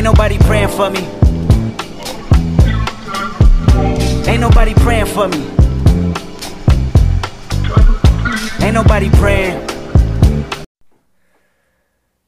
[0.00, 1.00] Ain't nobody praying for me.
[4.26, 5.44] Ain't nobody praying for me.
[8.64, 9.60] Ain't nobody praying.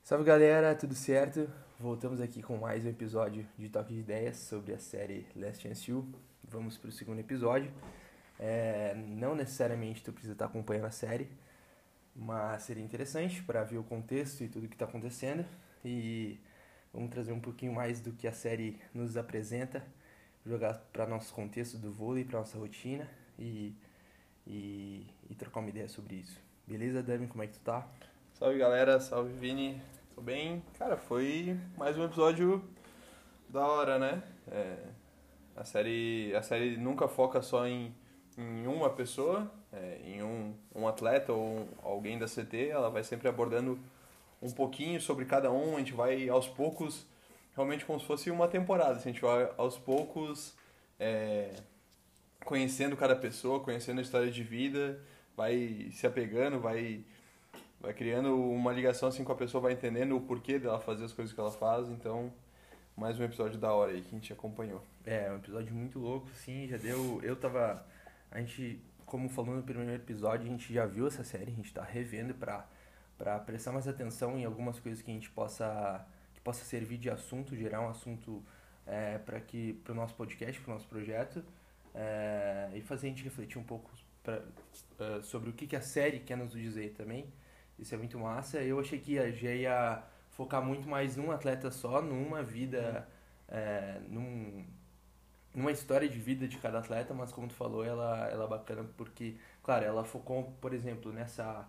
[0.02, 1.48] Salve galera, tudo certo?
[1.80, 5.90] Voltamos aqui com mais um episódio de Toque de Ideias sobre a série Last Chance
[5.90, 6.06] You.
[6.44, 7.72] Vamos para o segundo episódio.
[8.38, 11.26] É, não necessariamente tu precisa estar acompanhando a série,
[12.14, 15.46] mas seria interessante para ver o contexto e tudo que está acontecendo.
[15.82, 16.38] E
[16.92, 19.84] vamos trazer um pouquinho mais do que a série nos apresenta,
[20.44, 23.74] jogar para nosso contexto do vôlei, para nossa rotina e,
[24.46, 26.38] e, e trocar uma ideia sobre isso.
[26.66, 27.26] Beleza, Dami?
[27.26, 27.86] Como é que tu tá?
[28.34, 29.80] Salve galera, salve Vini,
[30.14, 30.62] tô bem.
[30.78, 32.62] Cara, foi mais um episódio
[33.48, 34.22] da hora, né?
[34.50, 34.76] É,
[35.56, 37.94] a, série, a série nunca foca só em,
[38.36, 43.28] em uma pessoa, é, em um, um atleta ou alguém da CT, ela vai sempre
[43.28, 43.78] abordando
[44.42, 47.06] um pouquinho sobre cada um, a gente vai aos poucos,
[47.54, 50.54] realmente como se fosse uma temporada, assim, a gente vai aos poucos
[50.98, 51.54] é,
[52.44, 55.00] conhecendo cada pessoa, conhecendo a história de vida,
[55.36, 57.04] vai se apegando, vai
[57.80, 61.12] vai criando uma ligação assim com a pessoa, vai entendendo o porquê dela fazer as
[61.12, 62.32] coisas que ela faz, então
[62.96, 64.82] mais um episódio da hora aí que a gente acompanhou.
[65.04, 67.20] É, um episódio muito louco, sim, já deu.
[67.22, 67.84] Eu tava.
[68.30, 71.72] A gente, como falou no primeiro episódio, a gente já viu essa série, a gente
[71.72, 72.66] tá revendo pra,
[73.22, 76.04] pra prestar mais atenção em algumas coisas que a gente possa.
[76.34, 78.42] que possa servir de assunto, gerar um assunto
[78.84, 81.44] é, para que pro nosso podcast, pro nosso projeto.
[81.94, 83.88] É, e fazer a gente refletir um pouco
[84.24, 87.32] pra, uh, sobre o que, que a série quer nos dizer também.
[87.78, 88.60] Isso é muito massa.
[88.60, 93.06] Eu achei que a já ia focar muito mais num atleta só, numa vida,
[93.48, 94.66] é, num,
[95.54, 98.84] numa história de vida de cada atleta, mas como tu falou, ela, ela é bacana
[98.96, 101.68] porque, claro, ela focou, por exemplo, nessa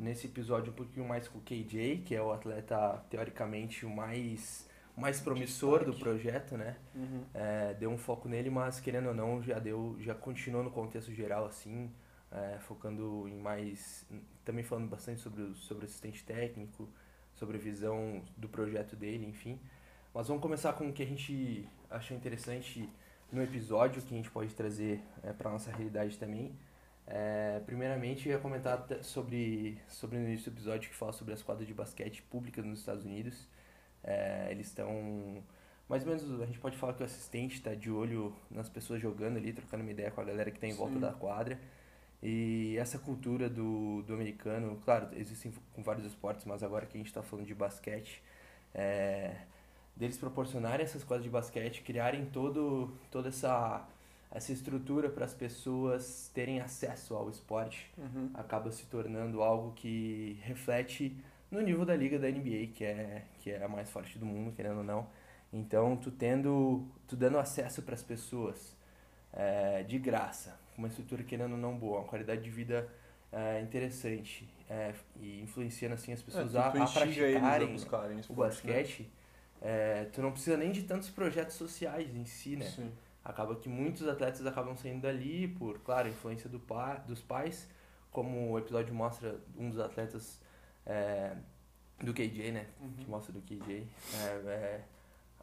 [0.00, 4.68] nesse episódio um pouquinho mais com o KJ, que é o atleta teoricamente o mais
[4.96, 6.76] mais promissor do projeto, né?
[6.94, 7.24] Uhum.
[7.32, 11.12] É, deu um foco nele, mas querendo ou não, já deu, já continuou no contexto
[11.12, 11.90] geral assim,
[12.30, 14.06] é, focando em mais,
[14.44, 16.88] também falando bastante sobre o, sobre assistente técnico,
[17.34, 19.58] sobre a visão do projeto dele, enfim.
[20.12, 22.86] Mas vamos começar com o que a gente achou interessante
[23.32, 26.52] no episódio, que a gente pode trazer é, para nossa realidade também.
[27.12, 31.42] É, primeiramente, eu ia comentar sobre, sobre no início do episódio que fala sobre as
[31.42, 33.48] quadras de basquete públicas nos Estados Unidos.
[34.04, 35.42] É, eles estão.
[35.88, 39.02] Mais ou menos, a gente pode falar que o assistente está de olho nas pessoas
[39.02, 41.00] jogando ali, trocando uma ideia com a galera que está em volta Sim.
[41.00, 41.58] da quadra.
[42.22, 47.00] E essa cultura do, do americano, claro, existem com vários esportes, mas agora que a
[47.00, 48.22] gente está falando de basquete,
[48.72, 49.34] é,
[49.96, 53.84] deles proporcionarem essas quadras de basquete, criarem todo, toda essa,
[54.30, 58.30] essa estrutura para as pessoas terem acesso ao esporte, Uhum.
[58.34, 61.16] acaba se tornando algo que reflete
[61.50, 64.52] no nível da liga da NBA, que é, que é a mais forte do mundo,
[64.54, 65.06] querendo ou não.
[65.52, 68.76] Então, tu tendo, tu dando acesso para as pessoas
[69.32, 72.88] é, de graça, uma estrutura querendo ou não boa, uma qualidade de vida
[73.32, 78.32] é, interessante é, e influenciando assim as pessoas É, a, a a praticarem buscarem o
[78.32, 78.36] né?
[78.36, 79.10] basquete,
[79.60, 82.64] é, tu não precisa nem de tantos projetos sociais em si, né?
[82.66, 82.92] Sim.
[83.24, 87.68] Acaba que muitos atletas acabam saindo dali por, claro, influência do pa, dos pais,
[88.10, 90.40] como o episódio mostra um dos atletas
[90.86, 91.36] é,
[92.02, 92.66] do KJ, né?
[92.98, 93.10] Que Uhum.
[93.10, 93.86] mostra do KJ.
[94.14, 94.84] É, é,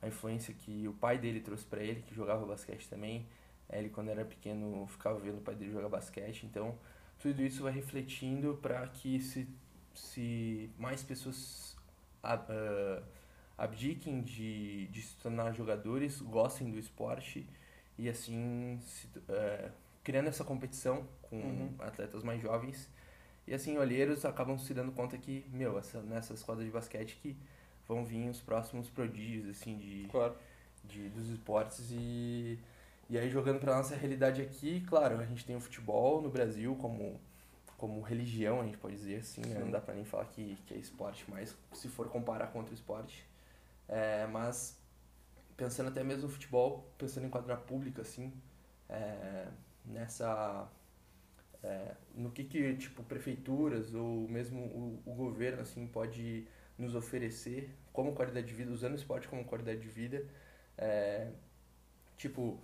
[0.01, 3.27] a influência que o pai dele trouxe pra ele, que jogava basquete também.
[3.69, 6.45] Ele, quando era pequeno, ficava vendo o pai dele jogar basquete.
[6.45, 6.77] Então,
[7.19, 9.47] tudo isso vai refletindo para que se,
[9.93, 11.75] se mais pessoas
[12.23, 13.03] ab- ah,
[13.57, 17.47] abdiquem de, de se tornar jogadores, gostem do esporte
[17.97, 19.69] e assim se, eh,
[20.03, 21.75] criando essa competição com Uhum.
[21.79, 22.89] atletas mais jovens.
[23.47, 27.35] E assim, olheiros acabam se dando conta que, meu, essa, nessas quadras de basquete que
[27.87, 30.35] vão vir os próximos prodígios, assim, de, Claro.
[30.83, 32.59] de, dos esportes e,
[33.09, 36.75] e aí jogando pra nossa realidade aqui, claro, a gente tem o futebol no Brasil
[36.75, 37.19] como,
[37.77, 39.59] como religião, a gente pode dizer assim, né?
[39.61, 42.73] Não dá pra nem falar que, que é esporte, mas se for comparar com outro
[42.73, 43.25] esporte.
[43.87, 44.76] É, mas
[45.57, 48.33] pensando até mesmo no futebol, pensando em quadra pública, assim,
[48.89, 49.47] é,
[49.85, 50.69] nessa...
[51.63, 57.75] é, no que que, tipo, prefeituras ou mesmo o, o governo, assim, pode nos oferecer
[57.91, 60.25] como qualidade de vida, usando o esporte como qualidade de vida.
[60.77, 61.31] É,
[62.17, 62.61] tipo,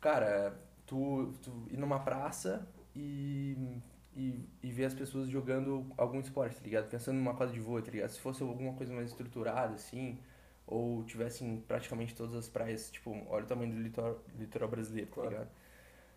[0.00, 0.56] cara,
[0.86, 3.56] tu, tu ir numa praça e,
[4.14, 6.88] e, e ver as pessoas jogando algum esporte, tá ligado?
[6.88, 8.10] Pensando numa quadra de vôlei, tá ligado?
[8.10, 10.18] Se fosse alguma coisa mais estruturada, assim,
[10.66, 15.14] ou tivessem praticamente todas as praias, tipo, olha o tamanho do litoral, litoral brasileiro, tá
[15.14, 15.30] Claro.
[15.30, 15.48] ligado?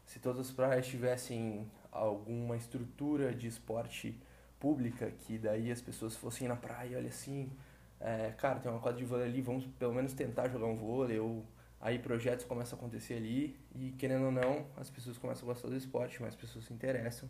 [0.06, 4.18] Se todas as praias tivessem alguma estrutura de esporte
[4.60, 7.52] pública, que daí as pessoas fossem na praia, olha assim,
[8.00, 11.20] é, cara, tem uma quadra de vôlei ali, vamos pelo menos tentar jogar um vôlei,
[11.20, 11.44] ou
[11.82, 15.68] aí projetos começam a acontecer ali, e querendo ou não, as pessoas começam a gostar
[15.68, 17.30] do esporte, mais pessoas se interessam,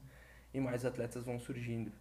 [0.54, 1.92] e mais atletas vão surgindo.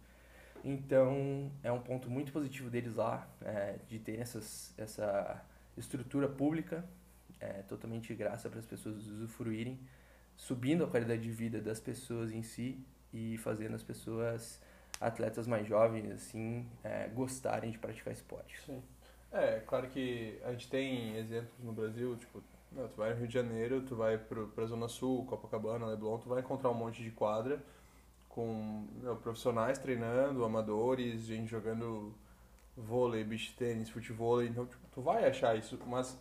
[0.63, 5.43] Então, é um ponto muito positivo deles lá, é, de ter essas, essa
[5.77, 6.83] estrutura pública,
[7.39, 9.79] é, totalmente graça para as pessoas usufruírem,
[10.35, 12.83] subindo a qualidade de vida das pessoas em si
[13.13, 14.61] e fazendo as pessoas,
[14.99, 18.59] atletas mais jovens, assim, é, gostarem de praticar esporte.
[18.65, 18.81] Sim.
[19.31, 23.27] É, claro que a gente tem exemplos no Brasil, tipo, não, tu vai no Rio
[23.27, 27.03] de Janeiro, tu vai pro, pra Zona Sul, Copacabana, Leblon, tu vai encontrar um monte
[27.03, 27.61] de quadra
[28.37, 28.85] com
[29.23, 32.13] profissionais treinando, amadores, gente jogando
[32.75, 36.15] vôlei, beach tênis, futebol, então tipo, tu vai achar isso, mas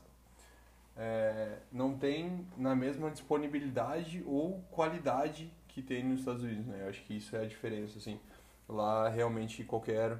[0.97, 6.85] é, não tem na mesma disponibilidade ou qualidade que tem nos Estados Unidos, né?
[6.85, 8.19] Eu acho que isso é a diferença, assim.
[8.67, 10.19] Lá realmente qualquer,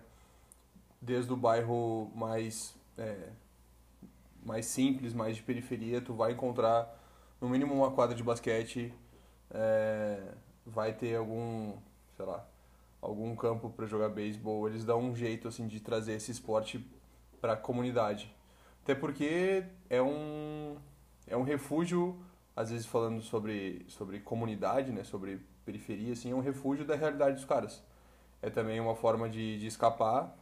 [1.01, 3.31] desde o bairro mais é,
[4.45, 6.95] mais simples, mais de periferia, tu vai encontrar
[7.41, 8.93] no mínimo uma quadra de basquete,
[9.51, 10.21] é,
[10.67, 11.75] vai ter algum,
[12.17, 12.47] sei lá,
[13.01, 14.69] algum campo para jogar beisebol.
[14.69, 16.85] Eles dão um jeito assim de trazer esse esporte
[17.41, 18.35] para a comunidade.
[18.83, 20.77] Até porque é um
[21.27, 22.17] é um refúgio,
[22.55, 27.37] às vezes falando sobre sobre comunidade, né, sobre periferia assim, é um refúgio da realidade
[27.37, 27.83] dos caras.
[28.43, 30.37] É também uma forma de, de escapar.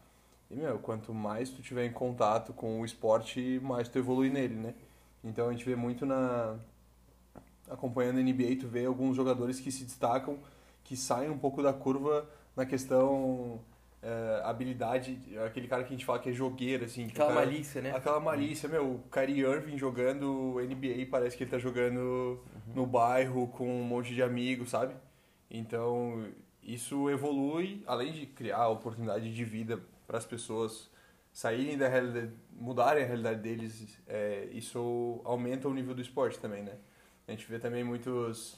[0.51, 4.55] E, meu, quanto mais tu tiver em contato com o esporte, mais tu evolui nele,
[4.55, 4.75] né?
[5.23, 6.59] Então a gente vê muito na
[7.69, 10.39] acompanhando a NBA, tu vê alguns jogadores que se destacam,
[10.83, 13.61] que saem um pouco da curva na questão
[14.05, 17.07] é, habilidade, aquele cara que a gente fala que é jogueiro, assim.
[17.07, 17.91] Aquela cara, malícia, né?
[17.97, 22.75] Aquela malícia, meu, o Kyrie Irving jogando NBA, parece que ele tá jogando uhum.
[22.75, 24.95] no bairro com um monte de amigos, sabe?
[25.51, 26.27] Então,
[26.63, 30.91] isso evolui, além de criar oportunidade de vida para as pessoas
[31.33, 36.63] saírem da realidade, mudarem a realidade deles, é, isso aumenta o nível do esporte também,
[36.63, 36.75] né?
[37.27, 38.57] A gente vê também muitos.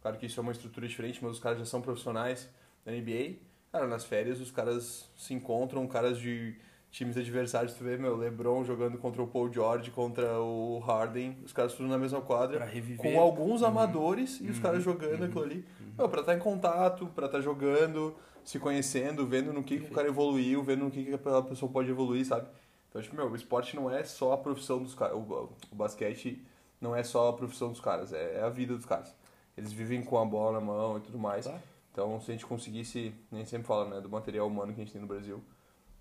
[0.00, 2.48] Claro que isso é uma estrutura diferente, mas os caras já são profissionais
[2.84, 3.36] da NBA.
[3.72, 6.56] Cara, nas férias os caras se encontram, caras de
[6.90, 11.52] times adversários, tu vê, meu, LeBron jogando contra o Paul George, contra o Harden, os
[11.52, 12.66] caras tudo na mesma quadra,
[12.96, 13.68] com alguns uhum.
[13.68, 14.46] amadores uhum.
[14.46, 14.92] e os caras uhum.
[14.92, 15.26] jogando uhum.
[15.26, 15.64] aquilo ali.
[15.80, 15.92] Uhum.
[15.98, 19.80] Meu, pra estar tá em contato, pra estar tá jogando, se conhecendo, vendo no que,
[19.80, 22.48] que o cara evoluiu, vendo no que, que a pessoa pode evoluir, sabe?
[22.88, 26.42] Então, tipo, meu, o esporte não é só a profissão dos caras, o, o basquete
[26.80, 29.14] não é só a profissão dos caras, é, é, a vida dos caras.
[29.56, 31.46] Eles vivem com a bola na mão e tudo mais.
[31.46, 31.58] Tá.
[31.92, 34.92] Então, se a gente conseguisse, nem sempre fala, né, do material humano que a gente
[34.92, 35.42] tem no Brasil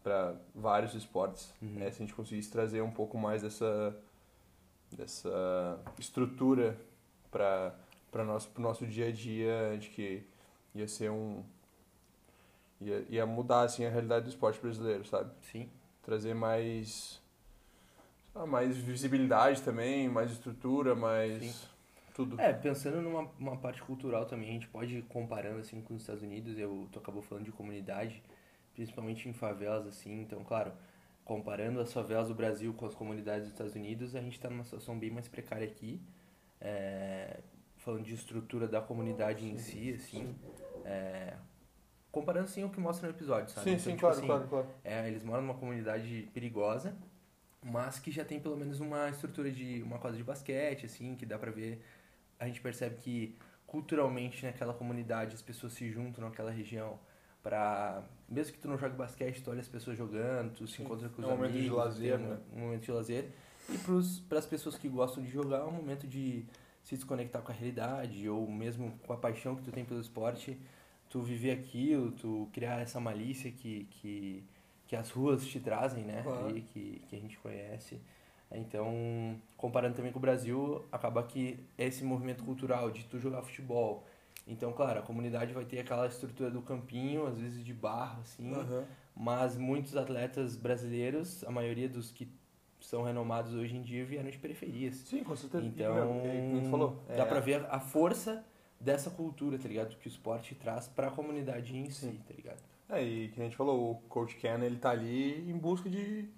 [0.03, 1.69] para vários esportes, uhum.
[1.69, 3.95] né, se a gente conseguisse trazer um pouco mais dessa
[4.95, 6.79] dessa estrutura
[7.29, 7.75] para
[8.09, 10.24] para nosso pro nosso dia a dia, acho que
[10.74, 11.44] ia ser um
[12.79, 15.31] ia, ia mudar assim a realidade do esporte brasileiro, sabe?
[15.51, 15.69] Sim.
[16.03, 17.19] Trazer mais
[18.45, 21.68] mais visibilidade também, mais estrutura, mais Sim.
[22.13, 22.39] tudo.
[22.39, 26.01] É, pensando numa uma parte cultural também, a gente pode ir comparando assim com os
[26.01, 28.22] Estados Unidos, eu tu acabou falando de comunidade,
[28.74, 30.72] principalmente em favelas assim, então claro,
[31.25, 34.63] comparando as favelas do Brasil com as comunidades dos Estados Unidos, a gente está numa
[34.63, 36.01] situação bem mais precária aqui,
[36.62, 37.39] é,
[37.78, 40.36] falando de estrutura da comunidade sim, em si, assim,
[40.86, 41.34] é,
[42.12, 43.63] comparando assim o que mostra no episódio, sabe?
[43.63, 44.68] Sim, então, sim, tipo, claro, assim, claro, claro.
[44.84, 46.95] É, eles moram numa comunidade perigosa,
[47.67, 51.25] mas que já tem pelo menos uma estrutura de uma quadra de basquete, assim, que
[51.25, 51.83] dá pra ver.
[52.39, 56.97] A gente percebe que culturalmente naquela comunidade as pessoas se juntam naquela região
[57.43, 61.07] para mesmo que tu não jogue basquete, tu olha as pessoas jogando, tu se encontra
[61.07, 62.39] com os é um amigos, momento de lazer, um, né?
[62.53, 63.29] um momento de lazer.
[63.69, 63.77] E
[64.27, 66.45] para as pessoas que gostam de jogar, é um momento de
[66.83, 70.57] se desconectar com a realidade ou mesmo com a paixão que tu tem pelo esporte,
[71.09, 74.43] tu viver aquilo, tu criar essa malícia que que
[74.88, 76.22] que as ruas te trazem, né?
[76.24, 76.48] Claro.
[76.48, 78.00] Ali, que, que a gente conhece.
[78.51, 84.06] Então, comparando também com o Brasil, acaba que esse movimento cultural de tu jogar futebol.
[84.48, 88.53] Então, claro, a comunidade vai ter aquela estrutura do campinho, às vezes de barro, assim.
[88.53, 88.86] Uhum.
[89.13, 92.32] Mas muitos atletas brasileiros, a maioria dos que
[92.79, 94.96] são renomados hoje em dia, vieram de periferias.
[94.96, 95.65] Sim, com certeza.
[95.65, 97.25] Então, é, falou, dá é...
[97.25, 98.46] pra ver a força
[98.79, 99.98] dessa cultura, tá ligado?
[99.98, 102.12] Que o esporte traz para a comunidade em Sim.
[102.12, 102.62] si, tá ligado?
[102.89, 106.29] É, e que a gente falou, o Coach Ken, ele tá ali em busca de,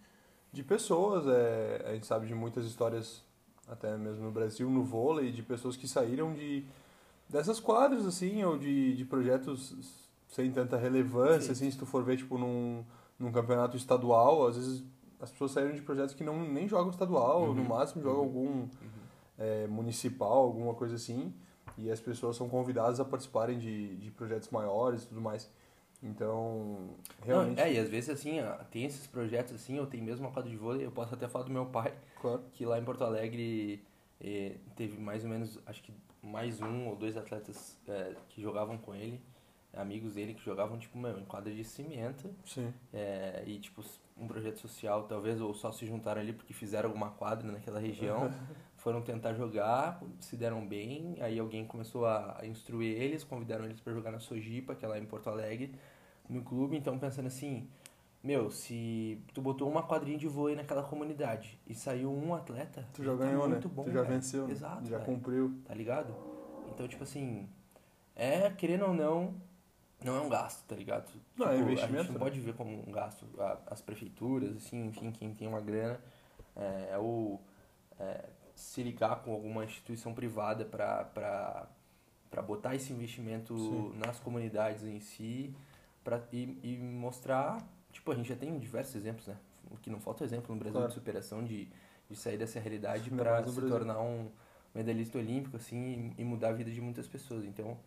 [0.52, 1.28] de pessoas.
[1.28, 3.24] É, a gente sabe de muitas histórias,
[3.68, 6.66] até mesmo no Brasil, no vôlei, de pessoas que saíram de
[7.30, 11.66] dessas quadras, assim, ou de, de projetos sem tanta relevância, Sim.
[11.66, 12.84] assim, se tu for ver, tipo, num,
[13.20, 14.84] num campeonato estadual, às vezes
[15.20, 17.54] as pessoas saíram de projetos que não nem jogam estadual, uhum.
[17.54, 18.26] no máximo jogam uhum.
[18.26, 18.70] algum uhum.
[19.38, 21.34] É, municipal, alguma coisa assim,
[21.78, 25.50] e as pessoas são convidadas a participarem de, de projetos maiores e tudo mais.
[26.02, 27.60] Então, Não, realmente.
[27.60, 28.38] é, e às vezes assim,
[28.72, 31.46] tem esses projetos assim, eu tenho mesmo uma quadra de vôlei, eu posso até falar
[31.46, 32.42] do meu pai, Claro.
[32.54, 33.84] que lá em Porto Alegre
[34.22, 35.92] eh, teve mais ou menos, acho que
[36.24, 39.22] mais um ou dois atletas eh, que jogavam com ele,
[39.74, 42.74] amigos dele que jogavam, tipo, meu, em quadra de cimento, Sim.
[42.94, 43.84] eh, e tipo,
[44.18, 48.32] um projeto social, talvez, ou só se juntaram ali porque fizeram alguma quadra naquela região,
[48.80, 53.80] foram tentar jogar, se deram bem, aí alguém começou a, a instruir eles, convidaram eles
[53.80, 55.74] para jogar na Sojipa, que é lá em Porto Alegre,
[56.28, 57.68] no clube, então pensando assim,
[58.24, 63.04] meu, se tu botou uma quadrinha de vôlei naquela comunidade e saiu um atleta, Tu
[63.04, 63.56] já tá ganhou, né?
[63.56, 64.14] muito bom, tu já velho.
[64.14, 64.54] venceu, né?
[64.54, 65.06] Exato, já velho.
[65.06, 65.54] cumpriu.
[65.66, 66.14] tá ligado?
[66.70, 67.48] Então, tipo assim,
[68.16, 69.34] é, querendo ou não,
[70.04, 71.12] não é um gasto, tá ligado?
[71.36, 72.20] Não, é Tipo, A investimento, gente não né?
[72.20, 73.26] pode ver como um gasto.
[73.40, 76.00] A- As prefeituras, assim, enfim, quem tem uma grana,
[76.56, 77.42] é, ou
[78.00, 78.26] é,
[78.60, 81.68] se ligar com alguma instituição privada para
[82.46, 83.94] botar esse investimento Sim.
[83.98, 85.56] nas comunidades em si
[86.04, 87.58] pra, e, e mostrar,
[87.92, 89.38] tipo, a gente já tem diversos exemplos, né?
[89.72, 90.88] O que não falta exemplo no Brasil Claro.
[90.90, 91.70] de superação, de,
[92.10, 93.70] de sair dessa realidade para se Brasil.
[93.70, 94.30] tornar um
[94.76, 97.46] medalhista olímpico, assim, e, e mudar a vida de muitas pessoas.
[97.46, 97.78] Então,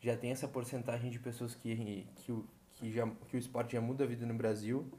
[0.00, 3.80] já tem essa porcentagem de pessoas que, que, o, que, já, que o esporte já
[3.80, 4.90] muda a vida no Brasil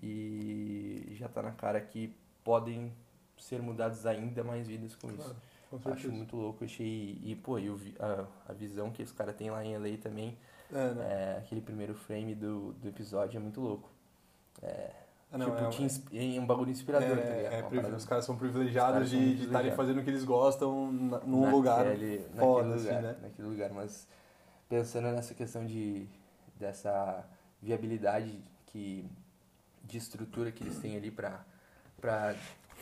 [0.00, 2.92] e já tá na cara que podem
[3.40, 5.16] ser mudadas ainda mais vidas com isso.
[5.16, 5.36] Claro,
[5.82, 7.18] com Acho muito louco, achei.
[7.22, 10.36] E, pô, eu vi a, a visão que esse cara tem lá em LA também,
[10.72, 11.06] É, né?
[11.34, 13.90] é, aquele primeiro frame do, do episódio é muito louco.
[14.62, 14.90] É,
[15.30, 17.92] Ah, não, tipo, é- é um bagulho inspirador, tá É, ligado?
[17.92, 21.20] é, os caras são Os privilegiados caras de estarem fazendo o que eles gostam na-
[21.20, 23.16] num naquele- lugar naquele foda, assim, lugar, né?
[23.22, 24.08] naquele lugar, mas
[24.68, 26.06] pensando nessa questão de
[26.58, 27.24] dessa
[27.62, 29.04] viabilidade que
[29.84, 31.44] de estrutura que eles têm ali para
[32.00, 32.34] para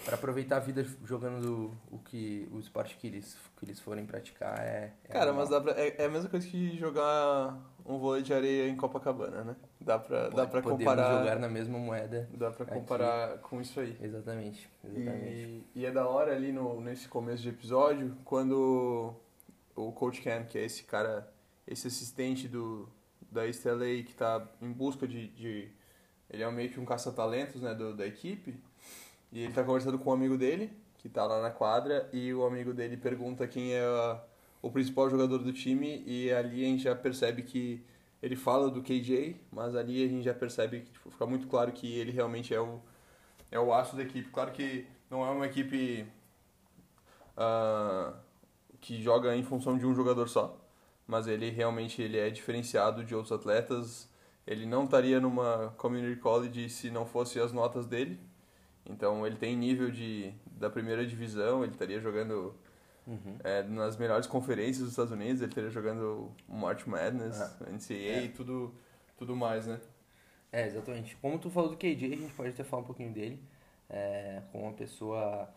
[0.04, 4.58] para aproveitar a vida jogando o que o esporte que eles que eles forem praticar
[4.60, 5.40] é, é Cara, animal.
[5.40, 8.76] mas dá pra, é, é a mesma coisa que jogar um vôlei de areia em
[8.76, 9.56] Copacabana, né?
[9.80, 11.18] Dá pra, dá pra podemos comparar.
[11.18, 12.74] jogar na mesma moeda Dá pra aqui.
[12.74, 13.96] comparar com isso aí.
[14.00, 19.14] exatamente exatamente E, e é da hora ali no, nesse começo de episódio, quando
[19.74, 21.32] o Coach Cam, que é esse cara,
[21.66, 22.88] esse assistente do,
[23.30, 25.68] da East LA que tá em busca de, de
[26.28, 28.60] ele é meio que um caça-talentos, né, do, da equipe,
[29.36, 32.46] e ele tá conversando com um amigo dele, que tá lá na quadra, e o
[32.46, 34.22] amigo dele pergunta quem é a-
[34.62, 37.84] o principal jogador do time, e ali a gente já percebe que
[38.22, 41.70] ele fala do KJ, mas ali a gente já percebe que tipo, fica muito claro
[41.72, 42.80] que ele realmente é o,
[43.50, 44.30] é o aço da equipe.
[44.30, 46.06] Claro que não é uma equipe
[47.36, 48.14] ah,
[48.80, 50.58] que joga em função de um jogador só,
[51.06, 54.08] mas ele realmente ele é diferenciado de outros atletas.
[54.46, 58.18] Ele não estaria numa community college se não fosse as notas dele.
[58.88, 62.54] Então ele tem nível de da primeira divisão, ele estaria jogando
[63.06, 63.38] Uhum.
[63.44, 68.28] é, nas melhores conferências dos Estados Unidos, ele estaria jogando March Madness, Ah, NCAA e
[68.30, 68.74] tudo,
[69.16, 69.80] tudo mais, né?
[70.52, 71.16] É, exatamente.
[71.16, 73.40] Como tu falou do KJ, a gente pode até falar um pouquinho dele.
[73.88, 75.48] É, com uma pessoa.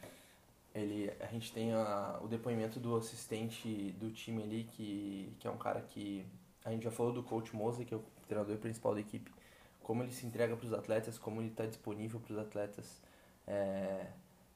[0.74, 5.52] Ele, a gente tem a, o depoimento do assistente do time ali, que, que é
[5.52, 6.26] um cara que.
[6.64, 9.32] A gente já falou do coach Mosley, que é o treinador principal da equipe.
[9.82, 13.02] Como ele se entrega para os atletas, como ele está disponível para os atletas.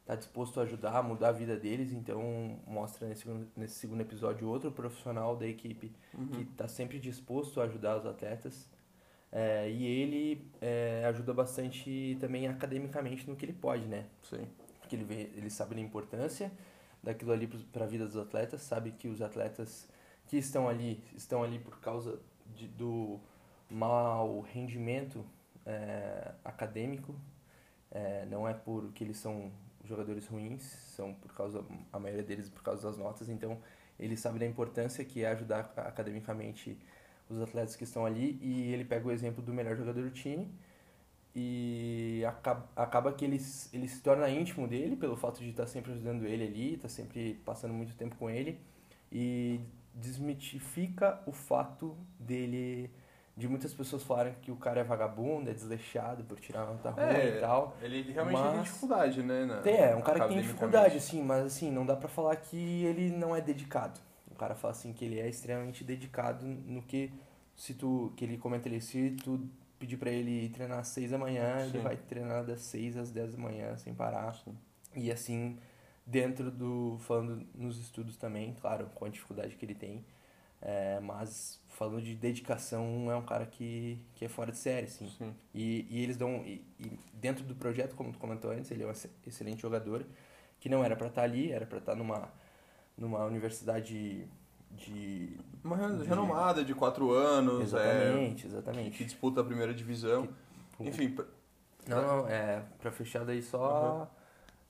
[0.01, 1.91] Está disposto a ajudar, a mudar a vida deles.
[1.93, 5.91] Então, mostra nesse, segundo- nesse segundo episódio outro profissional da equipe
[6.33, 8.69] que está sempre disposto a ajudar os atletas.
[9.31, 14.05] É, e ele é, ajuda bastante também academicamente no que ele pode, né?
[14.21, 14.47] Sim.
[14.79, 16.51] Porque ele, vê, ele sabe da importância
[17.01, 19.89] daquilo ali para a vida dos atletas, sabe que os atletas
[20.27, 22.19] que estão ali, estão ali por causa
[22.55, 23.19] de, do
[23.69, 25.25] mau rendimento
[25.65, 27.15] é, acadêmico,
[27.93, 29.51] é, não é porque eles são
[29.85, 33.59] jogadores ruins, são por causa, a maioria deles por causa das notas, então
[33.99, 36.77] ele sabe da importância que é ajudar academicamente
[37.29, 40.49] os atletas que estão ali e ele pega o exemplo do melhor jogador do time
[41.35, 43.39] e acaba, acaba que ele,
[43.71, 47.35] ele se torna íntimo dele pelo fato de estar sempre ajudando ele ali, estar sempre
[47.45, 48.59] passando muito tempo com ele
[49.11, 49.59] e
[49.93, 52.89] desmitifica o fato dele
[53.35, 57.03] de muitas pessoas falarem que o cara é vagabundo, é desleixado por tirar nota ruim
[57.03, 57.75] É, e tal.
[57.81, 59.45] Ele realmente tem Mas- dificuldade, né?
[59.45, 62.35] na- Tem, é um cara que tem dificuldade, assim, mas assim, não dá pra falar
[62.35, 63.99] que ele não é dedicado.
[64.31, 67.11] O cara fala assim que ele é extremamente dedicado no que
[67.55, 69.47] se tu que ele comenta ali, se tu
[69.79, 71.79] pedir pra ele treinar às 6 da manhã, ele Sim.
[71.79, 74.33] vai treinar das 6 às 10 da manhã sem parar.
[74.35, 74.55] Sim.
[74.95, 75.57] E assim,
[76.05, 80.05] dentro do falando nos estudos também, claro, com a dificuldade que ele tem,
[80.63, 85.07] é, mas falando de dedicação, é um cara que, que é fora de série, assim.
[85.17, 85.33] Sim.
[85.53, 86.37] E, e eles dão.
[86.45, 90.05] E, e dentro do projeto, como tu comentou antes, ele é um ex- excelente jogador,
[90.59, 92.29] que não era pra estar ali, era pra estar numa,
[92.97, 94.27] numa universidade
[94.71, 99.03] de Uma De- renomada de quatro anos, é, exatamente, que exatamente.
[99.03, 100.27] disputa a primeira divisão.
[100.77, 101.25] Que- Enfim, pra-
[101.87, 104.09] Não, não, é, pra fechar daí só.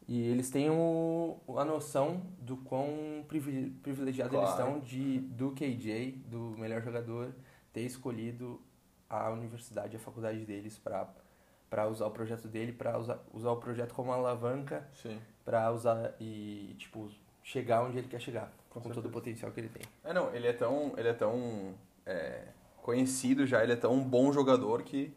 [0.08, 4.68] E eles têm o, a noção do quão privi- privilegiado eles Claro.
[4.72, 7.34] estão de, do KJ, do melhor jogador,
[7.72, 8.62] ter escolhido
[9.10, 11.08] a universidade, a faculdade deles pra,
[11.70, 14.88] pra usar o projeto dele, pra usar, usar o projeto como alavanca
[15.46, 17.10] pra usar e, tipo,
[17.42, 19.08] chegar onde ele quer chegar, com, todo certeza.
[19.08, 19.84] o potencial que ele tem.
[20.04, 22.48] É, não, ele é tão, ele é tão é,
[22.82, 25.14] conhecido já, ele é tão bom jogador que,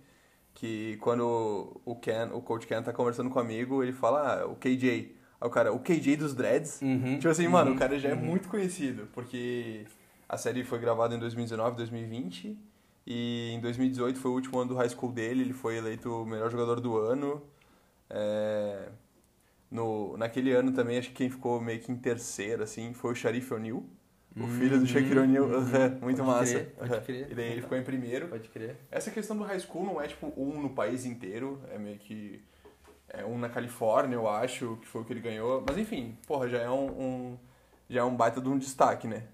[0.57, 4.47] que quando o Ken, o coach Ken tá conversando com um amigo, ele fala, ah,
[4.47, 5.15] o KJ.
[5.39, 6.81] Aí o cara, o KJ dos Dreads?
[6.81, 8.25] Uhum, Tipo assim, mano, uhum, o cara já é uhum.
[8.25, 9.85] muito conhecido, porque
[10.27, 12.57] a série foi gravada em 2019, 2020,
[13.07, 16.25] e em 2018 foi o último ano do high school dele, ele foi eleito o
[16.25, 17.43] melhor jogador do ano.
[18.09, 18.89] É,
[19.71, 23.15] no, naquele ano também, acho que quem ficou meio que em terceiro, assim, foi o
[23.15, 23.85] Sharif O'Neal,
[24.37, 25.53] o filho do Shaquille O'Neal, uhum.
[25.55, 26.53] Uhum, muito Pode massa.
[26.53, 27.31] crer, pode crer.
[27.31, 28.29] E daí ele ficou em primeiro.
[28.29, 28.77] Pode crer.
[28.91, 32.43] Essa questão do high school não é tipo um no país inteiro, é meio que
[33.09, 35.65] é um na Califórnia, eu acho, que foi o que ele ganhou.
[35.67, 37.39] Mas enfim, porra, já é um, um-
[37.89, 39.25] já é um baita de um destaque, né?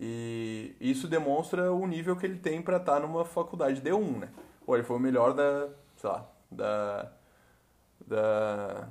[0.00, 4.28] E isso demonstra o nível que ele tem pra estar numa faculdade D1, né?
[4.64, 7.12] Pô, ele foi o melhor da, sei lá, da
[8.06, 8.88] da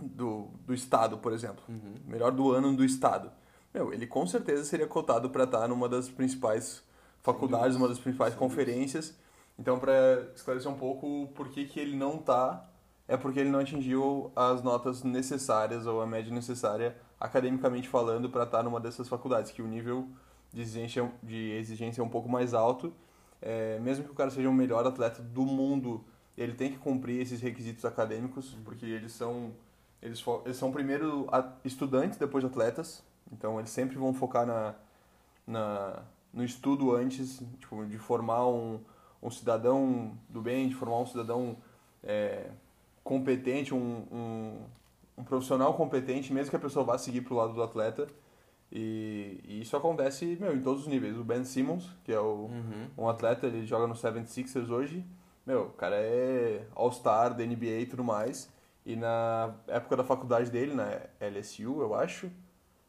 [0.00, 1.62] do, do estado, por exemplo.
[1.68, 1.94] Uhum.
[2.06, 3.30] Melhor do ano do estado.
[3.76, 6.82] Meu, ele com certeza seria cotado para estar numa das principais
[7.22, 9.14] faculdades, uma das principais conferências.
[9.58, 12.66] Então, para esclarecer um pouco por que, que ele não tá,
[13.06, 18.44] é porque ele não atingiu as notas necessárias ou a média necessária, academicamente falando, para
[18.44, 20.08] estar numa dessas faculdades, que o nível
[20.54, 22.94] de exigência, de exigência é um pouco mais alto.
[23.42, 26.02] É, mesmo que o cara seja o melhor atleta do mundo,
[26.34, 29.52] ele tem que cumprir esses requisitos acadêmicos, porque eles são
[30.00, 31.28] eles, eles são primeiro
[31.62, 33.04] estudantes, depois atletas.
[33.32, 34.74] Então eles sempre vão focar na,
[35.46, 36.02] na,
[36.32, 38.80] no estudo antes, tipo, de formar um,
[39.22, 41.56] um cidadão do bem, de formar um cidadão
[42.02, 42.50] é,
[43.02, 44.60] competente, um, um,
[45.18, 48.06] um profissional competente, mesmo que a pessoa vá seguir pro lado do atleta.
[48.70, 51.16] E, e isso acontece, meu, em todos os níveis.
[51.16, 52.88] O Ben Simmons, que é o, Uhum.
[52.98, 55.04] um atleta, ele joga no 76ers hoje.
[55.46, 58.50] Meu, o cara é All-Star da NBA e tudo mais.
[58.84, 62.28] E na época da faculdade dele, na LSU, eu acho,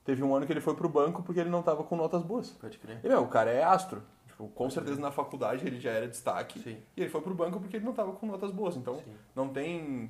[0.08, 2.52] teve um ano que ele foi pro banco porque ele não tava com notas boas.
[2.52, 3.02] Pode crer.
[3.04, 4.02] E, meu, o cara é astro.
[4.26, 6.60] Tipo, com certeza na faculdade ele já era destaque.
[6.62, 6.78] Sim.
[6.96, 8.78] E ele foi pro banco porque ele não tava com notas boas.
[8.78, 9.14] Então, Sim.
[9.36, 10.10] não tem...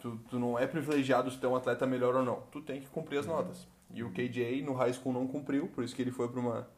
[0.00, 2.42] Tu, tu não é privilegiado se tu é um atleta melhor ou não.
[2.50, 3.68] Tu tem que cumprir as notas.
[3.94, 6.68] E o KJ no high school não cumpriu, por isso que ele foi para uma,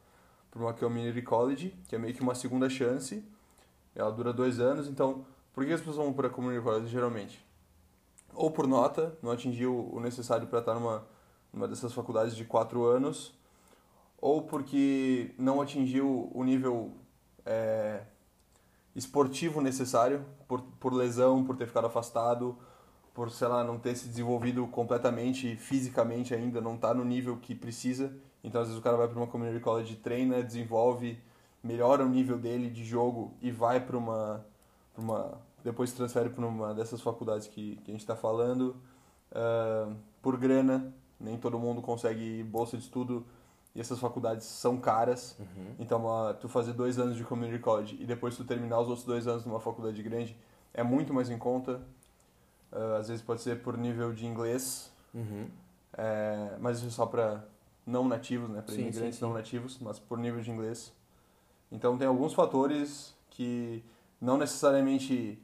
[0.51, 3.25] pra uma community college, que é meio que uma segunda chance.
[3.95, 7.43] Ela dura dois anos, então por que as pessoas vão para community college geralmente?
[8.35, 11.07] Ou por nota, não atingiu o necessário para estar numa,
[11.53, 13.33] numa dessas faculdades de quatro anos,
[14.21, 16.93] ou porque não atingiu o nível
[17.45, 18.03] é,
[18.95, 22.57] esportivo necessário, por, por lesão, por ter ficado afastado,
[23.13, 27.55] por, sei lá, não ter se desenvolvido completamente fisicamente ainda, não tá no nível que
[27.55, 28.15] precisa.
[28.43, 31.19] Então, às vezes o cara vai para uma community college, treina, desenvolve,
[31.63, 34.45] melhora o nível dele de jogo e vai para uma,
[34.97, 38.77] uma depois se transfere para uma dessas faculdades que, que a gente está falando.
[39.33, 43.25] Ah, por grana, nem todo mundo consegue bolsa de estudo
[43.75, 45.37] e essas faculdades são caras.
[45.39, 45.75] Uhum.
[45.79, 49.07] Então, ah, tu fazer dois anos de community college e depois tu terminar os outros
[49.07, 50.37] dois anos numa faculdade grande
[50.75, 51.81] é muito mais em conta.
[52.71, 55.47] Ah, às vezes pode ser por nível de inglês, Uhum.
[55.97, 57.45] é, mas isso é só para
[57.87, 58.63] não nativos, né?
[58.63, 59.25] Para imigrantes sim, sim.
[59.25, 60.93] não nativos, mas por nível de inglês.
[61.71, 63.83] Então tem alguns fatores que
[64.21, 65.39] não necessariamente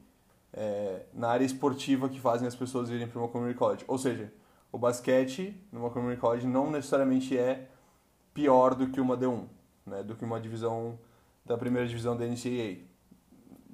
[0.53, 3.83] é, na área esportiva que fazem as pessoas irem para uma community college.
[3.87, 4.31] Ou seja,
[4.71, 7.67] o basquete numa community college não necessariamente é
[8.33, 9.45] pior do que uma D1,
[9.85, 10.03] né?
[10.03, 10.97] Do que uma divisão
[11.45, 12.77] da primeira divisão da NCAA.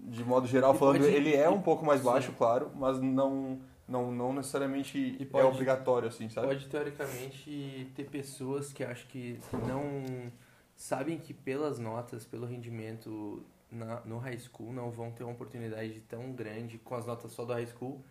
[0.08, 2.06] De modo geral E falando, pode- ele é um pouco mais sim.
[2.06, 6.48] baixo, claro, mas não não, não necessariamente é pode- obrigatório assim, sabe?
[6.48, 10.32] Pode teoricamente ter pessoas que acho que não
[10.76, 16.00] sabem que pelas notas, pelo rendimento na, no high school não vão ter uma oportunidade
[16.10, 18.02] tão grande com as notas só do high school.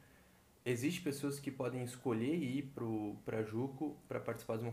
[0.65, 4.73] Existem pessoas que podem escolher ir pro para Juco para participar de uma,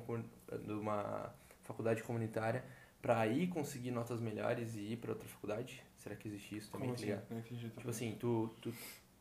[0.63, 2.63] de uma faculdade comunitária
[3.01, 5.83] para aí conseguir notas melhores e ir para outra faculdade.
[5.97, 6.89] Será que existe isso também?
[6.89, 7.25] Como tá assim?
[7.29, 7.69] Não entendi.
[7.69, 8.73] Tipo assim, tu, tu,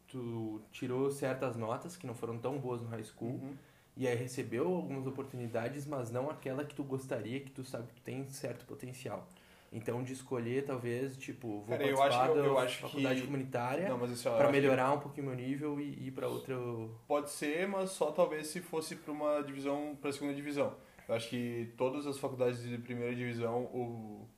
[0.07, 3.57] tu tirou certas notas que não foram tão boas no high school Uhum.
[3.97, 7.95] e aí recebeu algumas oportunidades, mas não aquela que tu gostaria, que tu sabe que
[7.95, 9.27] tu tem certo potencial.
[9.73, 13.87] Então, de escolher, talvez, tipo, vou Cara, eu acho da eu acho faculdade que- comunitária
[13.87, 16.99] eu para acho que melhorar um pouquinho meu nível e ir para outro...
[17.07, 20.75] Pode ser, mas só talvez se fosse para uma divisão, para segunda divisão.
[21.09, 24.29] Eu acho que todas as faculdades de primeira divisão, o,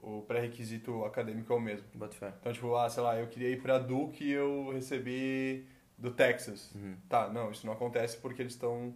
[0.00, 1.86] o pré-requisito acadêmico é o mesmo.
[2.40, 6.72] Então, tipo, ah, sei lá, eu queria ir pra Duke e eu recebi do Texas.
[6.76, 6.94] Uhum.
[7.08, 8.94] Tá, não, isso não acontece porque eles estão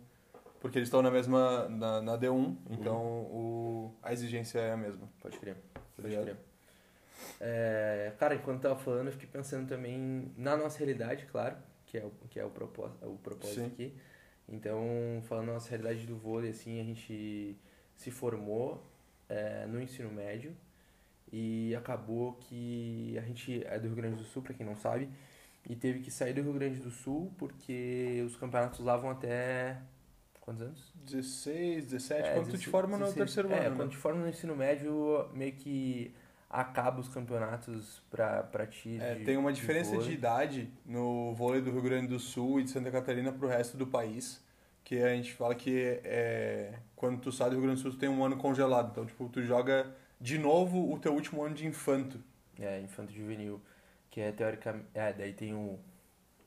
[0.62, 5.08] porque eles estão na mesma na, na D1, então o, a exigência é a mesma.
[5.20, 5.56] Pode crer.
[5.96, 6.24] Pode ligado?
[6.24, 6.36] crer.
[7.40, 12.04] É, cara, enquanto tava falando, eu fiquei pensando também na nossa realidade, claro, que é
[12.04, 13.66] o, que é o, propósito, o propósito Sim.
[13.66, 13.96] aqui.
[14.48, 14.80] Então,
[15.24, 17.58] falando da nossa realidade do vôlei, assim, a gente
[17.96, 18.86] se formou
[19.28, 20.56] é, no ensino médio
[21.32, 25.08] e acabou que a gente é do Rio Grande do Sul, pra quem não sabe,
[25.68, 29.76] e teve que sair do Rio Grande do Sul porque os campeonatos lá vão até.
[30.42, 30.92] Quantos anos?
[31.06, 33.14] 16, 17, É, quando tu te 16, forma no 16.
[33.34, 33.76] terceiro é, ano.
[33.76, 33.94] quando né?
[33.94, 36.12] te forma no ensino médio, meio que
[36.50, 38.98] acaba os campeonatos pra, pra ti.
[39.00, 40.12] É, de- tem uma diferença de, vôlei.
[40.14, 43.86] idade no vôlei do Rio Grande do Sul e de Santa Catarina pro resto do
[43.86, 44.44] país,
[44.84, 47.98] que a gente fala que é, quando tu sai do Rio Grande do Sul tu
[47.98, 51.64] tem um ano congelado, então tipo, tu joga de novo o teu último ano de
[51.66, 52.20] infanto.
[52.58, 53.60] É, infanto juvenil.
[54.10, 54.86] Que é teoricamente.
[54.92, 55.78] É, daí tem o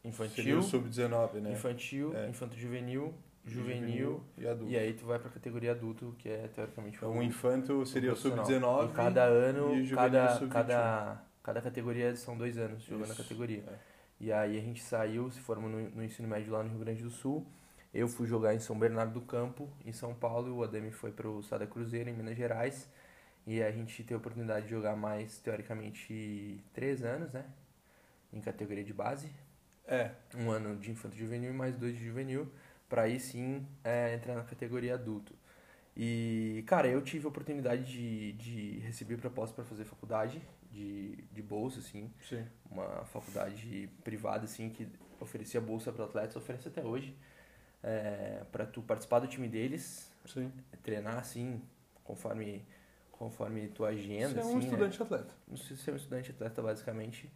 [0.03, 1.53] infantil, o sub-19, né?
[1.53, 2.29] infantil, É.
[2.29, 3.11] infanto juvenil,
[3.45, 4.23] juvenil.
[4.37, 4.71] e adulto.
[4.71, 8.15] E aí tu vai pra categoria adulto, que é teoricamente Então, o infanto seria o
[8.15, 8.45] profissional.
[8.45, 8.89] sub-19.
[8.89, 10.49] E cada ano, e o cada, sub-21.
[10.51, 13.63] cada, cada categoria são dois anos jogando a categoria.
[13.67, 13.95] é.
[14.17, 17.03] E aí a gente saiu, se formou no, no ensino médio lá no Rio Grande
[17.03, 17.45] do Sul.
[17.93, 21.11] Eu fui jogar em São Bernardo do Campo, em São Paulo, e o Adami foi
[21.11, 22.89] pro Sada Cruzeiro, em Minas Gerais.
[23.45, 27.45] E a gente teve a oportunidade de jogar mais, teoricamente, três anos, né?
[28.33, 29.29] Em categoria de base.
[29.87, 32.49] É, Um ano de infanto juvenil e mais dois de juvenil,
[32.89, 35.33] para aí sim é, entrar na categoria adulto.
[35.97, 41.41] E, cara, eu tive a oportunidade de, de receber proposta para fazer faculdade de, de
[41.41, 42.45] bolsa, assim, sim.
[42.69, 44.87] uma faculdade privada assim que
[45.19, 47.17] oferecia bolsa para atletas, oferece até hoje,
[47.81, 50.51] é, para tu participar do time deles, Sim.
[50.83, 51.61] treinar assim
[52.03, 52.65] conforme
[53.11, 55.33] conforme tua agenda, Você é um assim, estudante atleta.
[55.47, 57.31] não sei se é um estudante atleta basicamente,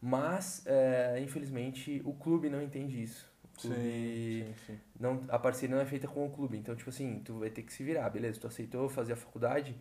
[0.00, 3.31] mas é, infelizmente o clube não entende isso.
[3.60, 4.80] Clube Sim, sim, sim.
[4.98, 7.62] não a parceria não é feita com o clube, então tipo assim, tu vai ter
[7.62, 8.40] que se virar, beleza?
[8.40, 9.76] Tu aceitou fazer a faculdade,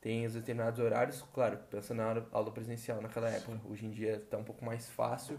[0.00, 3.58] tem os determinados horários, claro, pensando na aula- presencial naquela época.
[3.68, 5.38] Hoje em dia tá um pouco mais fácil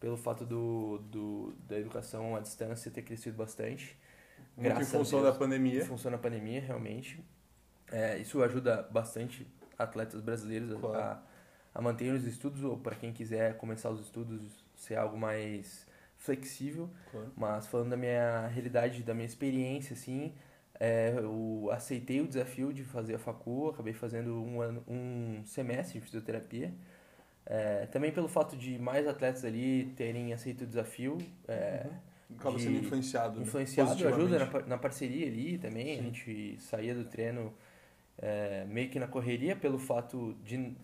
[0.00, 3.96] pelo fato do, do da educação à distância ter crescido bastante.
[4.56, 5.32] Muito em Graças a função Deus.
[5.34, 5.84] da pandemia.
[5.84, 7.22] Funciona a pandemia, realmente.
[7.92, 9.46] É, isso ajuda bastante
[9.78, 10.98] atletas brasileiros a- Claro.
[10.98, 11.22] a,
[11.74, 16.90] a manter os estudos, ou para quem quiser começar os estudos, ser algo mais flexível.
[17.10, 17.32] Claro.
[17.36, 20.32] Mas falando da minha realidade, da minha experiência, assim,
[20.78, 25.98] é, eu aceitei o desafio de fazer a facu, acabei fazendo um, ano, um semestre
[26.00, 26.72] de fisioterapia.
[27.44, 31.86] É, também pelo fato de mais atletas ali terem aceito o desafio, é,
[32.36, 33.36] Acaba de- sendo influenciado.
[33.38, 33.42] né?
[33.46, 35.92] influenciado, ajuda na, na parceria ali também.
[35.92, 36.02] A Sim.
[36.02, 37.54] gente saía do treino
[38.18, 40.74] é, meio que na correria pelo fato de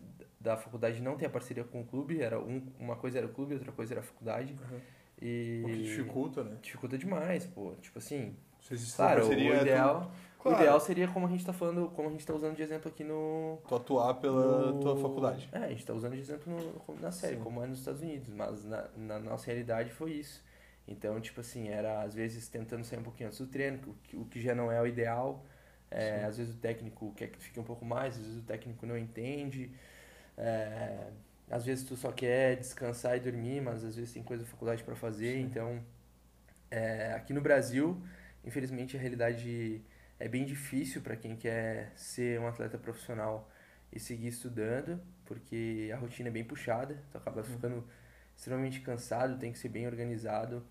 [0.41, 2.21] da faculdade não ter a parceria com o clube.
[2.21, 4.53] Era um, uma coisa era o clube, outra coisa era a faculdade.
[4.71, 4.81] Uhum.
[5.25, 6.57] E O que dificulta, né?
[6.61, 7.73] dificulta demais, pô.
[7.81, 10.59] Tipo assim, Se claro, o é ideal, Claro.
[10.59, 12.89] o ideal seria como a gente tá falando, como a gente tá usando de exemplo
[12.91, 15.49] aqui no Tu atuar pela no- tua faculdade.
[15.53, 17.43] É, a gente tá usando de exemplo no- na série, Sim.
[17.43, 20.43] como é nos Estados Unidos, mas na, na nossa realidade foi isso.
[20.89, 24.17] Então, tipo assim, era às vezes tentando sair um pouquinho antes do treino, o que,
[24.17, 25.45] o que já não é o ideal.
[25.89, 28.43] É, às vezes o técnico quer que tu fique um pouco mais, às vezes o
[28.43, 29.71] técnico não entende.
[30.37, 31.09] É,
[31.53, 34.83] às vezes tu só quer descansar e dormir, mas às vezes tem coisa da faculdade
[34.85, 35.35] para fazer.
[35.37, 35.41] Sim.
[35.47, 35.69] Então,
[36.71, 38.03] é, aqui no Brasil,
[38.45, 39.83] infelizmente a realidade
[40.19, 43.51] é bem difícil para quem quer ser um atleta profissional
[43.93, 47.85] e seguir estudando, porque a rotina é bem puxada, tu acaba ficando
[48.37, 50.65] extremamente cansado, tem que ser bem organizado.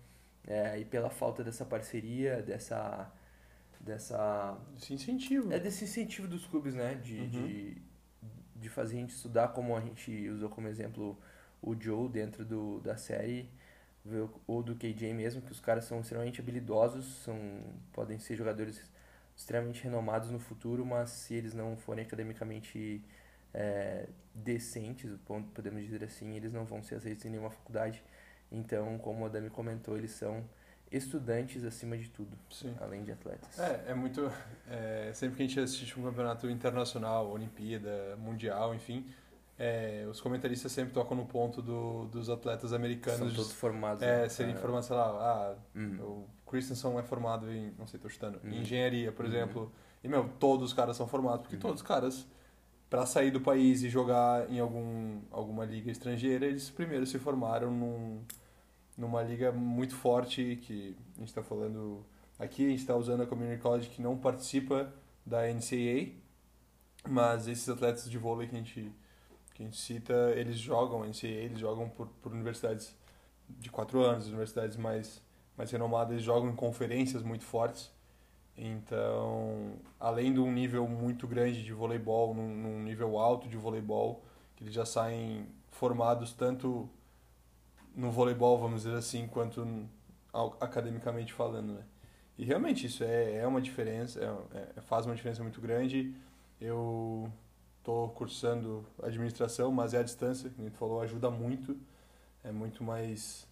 [0.46, 3.12] é, e pela falta dessa parceria, dessa
[3.80, 5.52] dessa Esse incentivo.
[5.52, 6.94] é desse incentivo dos clubes, né?
[6.96, 7.28] De, Uhum.
[7.28, 7.82] de,
[8.62, 11.18] de fazer a gente estudar, como a gente usou como exemplo
[11.60, 13.48] o Joe dentro do, da série,
[14.46, 17.36] ou do KJ mesmo, que os caras são extremamente habilidosos, são,
[17.92, 18.80] podem ser jogadores
[19.36, 23.02] extremamente renomados no futuro, mas se eles não forem academicamente
[23.54, 25.10] é, decentes,
[25.54, 28.02] podemos dizer assim, eles não vão ser aceitos em nenhuma faculdade.
[28.50, 30.44] Então, como o Adami comentou, eles são
[30.92, 32.74] estudantes acima de tudo, Sim.
[32.80, 33.58] além de atletas.
[33.58, 34.30] É, é muito.
[34.70, 39.06] é, sempre que a gente assiste um campeonato internacional, Olimpíada, Mundial, enfim,
[39.58, 44.02] é, os comentaristas sempre tocam no ponto do, dos atletas São americanos todos formados.
[44.02, 44.28] é, né?
[44.28, 45.98] serem Ah, formados, sei lá, ah, Hum.
[46.00, 48.60] o Christensen é formado em, não sei, tô chutando, em Uhum.
[48.62, 49.30] engenharia, por Uhum.
[49.30, 49.72] exemplo.
[50.04, 51.62] E, meu, todos os caras são formados, porque Uhum.
[51.62, 52.26] todos os caras,
[52.90, 57.70] pra sair do país e jogar em algum, alguma liga estrangeira, eles primeiro se formaram
[57.70, 58.20] num,
[58.96, 62.04] numa liga muito forte, que a gente tá falando
[62.38, 64.92] aqui, a gente tá usando a Community College que não participa
[65.24, 66.12] da NCAA,
[67.08, 68.92] mas esses atletas de vôlei que a gente,
[69.54, 72.94] que a gente cita, eles jogam NCAA, eles jogam por, por universidades
[73.48, 75.22] de quatro anos, universidades mais,
[75.56, 77.90] mais renomadas, eles jogam em conferências muito fortes.
[78.56, 84.22] Então, além de um nível muito grande de voleibol, num, num nível alto de voleibol,
[84.54, 86.88] que eles já saem formados tanto
[87.94, 89.66] no voleibol, vamos dizer assim, quanto
[90.60, 91.82] academicamente falando, né?
[92.38, 94.18] E realmente isso é, é uma diferença,
[94.54, 96.14] é, é, faz uma diferença muito grande.
[96.60, 97.30] Eu
[97.78, 101.76] estou cursando administração, mas é à distância, como tu falou, ajuda muito.
[102.42, 103.46] É muito mais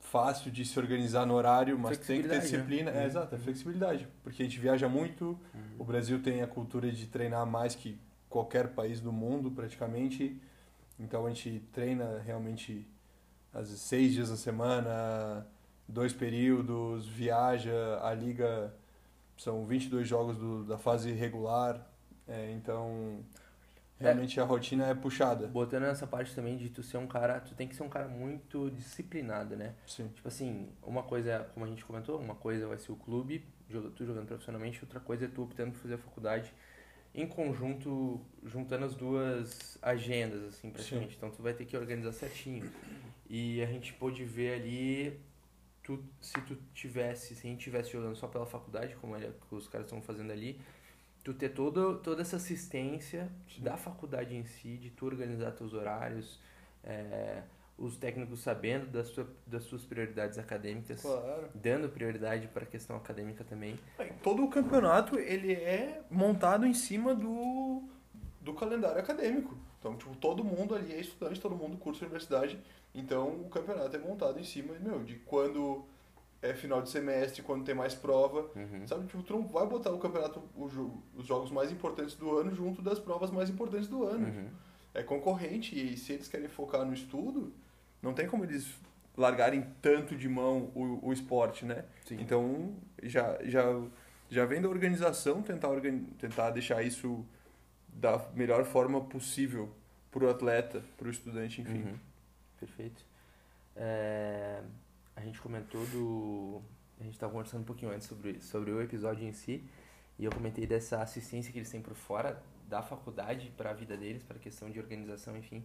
[0.00, 2.40] fácil de se organizar no horário, mas tem que ter né?
[2.40, 2.90] disciplina.
[2.90, 3.04] Né?
[3.04, 4.08] É, exato, é flexibilidade.
[4.22, 5.76] Porque a gente viaja muito, uhum.
[5.78, 10.40] o Brasil tem a cultura de treinar mais que qualquer país do mundo, praticamente.
[10.98, 12.86] Então a gente treina realmente
[13.52, 15.46] às seis dias na semana,
[15.88, 18.72] dois períodos, viaja, a liga
[19.36, 21.86] são 22 jogos do, da fase regular,
[22.28, 23.24] é, então
[23.98, 25.46] realmente é, a rotina é puxada.
[25.46, 28.08] Botando essa parte também de tu ser um cara, tu tem que ser um cara
[28.08, 29.74] muito disciplinado, né?
[29.86, 30.08] Sim.
[30.08, 33.44] Tipo assim, uma coisa é, como a gente comentou, uma coisa vai ser o clube,
[33.96, 36.52] tu jogando profissionalmente, outra coisa é tu optando por fazer a faculdade
[37.14, 41.10] em conjunto, juntando as duas agendas, assim, praticamente.
[41.10, 41.16] Sim.
[41.16, 42.70] Então tu vai ter que organizar certinho.
[43.32, 45.20] E a gente pôde ver ali
[45.84, 49.54] tu, se tu tivesse, se a gente tivesse jogando só pela faculdade, como ele, que
[49.54, 50.60] os caras estão fazendo ali,
[51.22, 53.62] tu ter todo, toda essa assistência Sim.
[53.62, 56.40] da faculdade em si, de tu organizar teus horários,
[56.82, 57.44] é,
[57.78, 61.50] os técnicos sabendo das, tua, das suas prioridades acadêmicas, claro.
[61.54, 63.78] dando prioridade para a questão acadêmica também.
[64.24, 67.84] Todo o campeonato ele é montado em cima do,
[68.40, 69.56] do calendário acadêmico.
[69.80, 72.60] Então, tipo, todo mundo ali é estudante, todo mundo cursa universidade
[72.94, 75.84] então o campeonato é montado em cima meu, de quando
[76.42, 78.50] é final de semestre, quando tem mais prova.
[78.56, 78.86] Uhum.
[78.86, 82.54] Sabe, tipo, tu não vai botar o campeonato, o os jogos mais importantes do ano
[82.54, 84.26] junto das provas mais importantes do ano.
[84.26, 84.48] Uhum.
[84.92, 87.52] É concorrente e se eles querem focar no estudo,
[88.02, 88.74] não tem como eles
[89.16, 91.84] largarem tanto de mão o, o esporte, né?
[92.04, 92.18] Sim.
[92.20, 93.62] Então já, já,
[94.28, 97.24] já vem da organização tentar, organi tentar deixar isso
[98.00, 99.70] da melhor forma possível
[100.10, 101.82] para o atleta, para o estudante, enfim.
[101.82, 102.10] Uhum
[102.60, 103.04] perfeito.
[103.74, 104.62] É,
[105.16, 106.62] a gente comentou do.
[107.00, 109.64] A gente estava conversando um pouquinho antes sobre, sobre o episódio em si,
[110.18, 113.96] e eu comentei dessa assistência que eles têm por fora da faculdade para a vida
[113.96, 115.64] deles, para a questão de organização, enfim.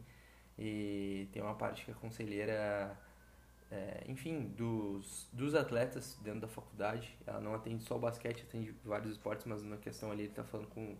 [0.57, 2.97] E tem uma parte que a conselheira,
[3.69, 8.73] é, enfim, dos, dos atletas dentro da faculdade, ela não atende só o basquete, atende
[8.85, 10.95] vários esportes, mas na questão ali ele está falando com,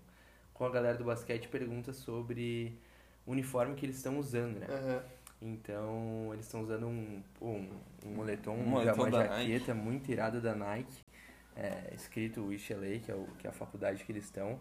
[0.55, 2.79] com a galera do basquete, pergunta sobre
[3.25, 4.67] o uniforme que eles estão usando, né?
[4.69, 5.01] Uhum.
[5.53, 7.69] Então, eles estão usando um, um,
[8.05, 9.85] um moletom, um moletom uma jaqueta Nike.
[9.85, 11.03] muito irada da Nike,
[11.55, 14.59] é, escrito Wish LA, que é, o, que é a faculdade que eles estão.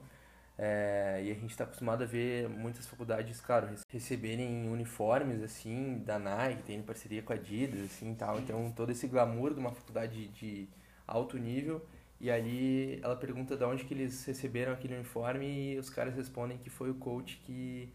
[0.58, 6.18] É, e a gente está acostumado a ver muitas faculdades, claro, receberem uniformes, assim, da
[6.18, 8.38] Nike, tem parceria com a Adidas, assim, tal.
[8.40, 10.68] Então, todo esse glamour de uma faculdade de
[11.06, 11.84] alto nível.
[12.24, 16.56] E ali ela pergunta de onde que eles receberam aquele uniforme e os caras respondem
[16.56, 17.92] que foi o coach que,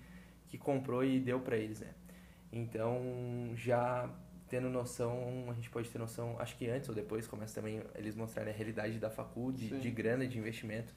[0.50, 1.96] que comprou e deu para eles, né?
[2.54, 3.02] Então,
[3.56, 4.08] já
[4.48, 8.16] tendo noção, a gente pode ter noção, acho que antes ou depois começa também eles
[8.16, 10.94] mostrarem a realidade da faculdade, de, de grana, de investimento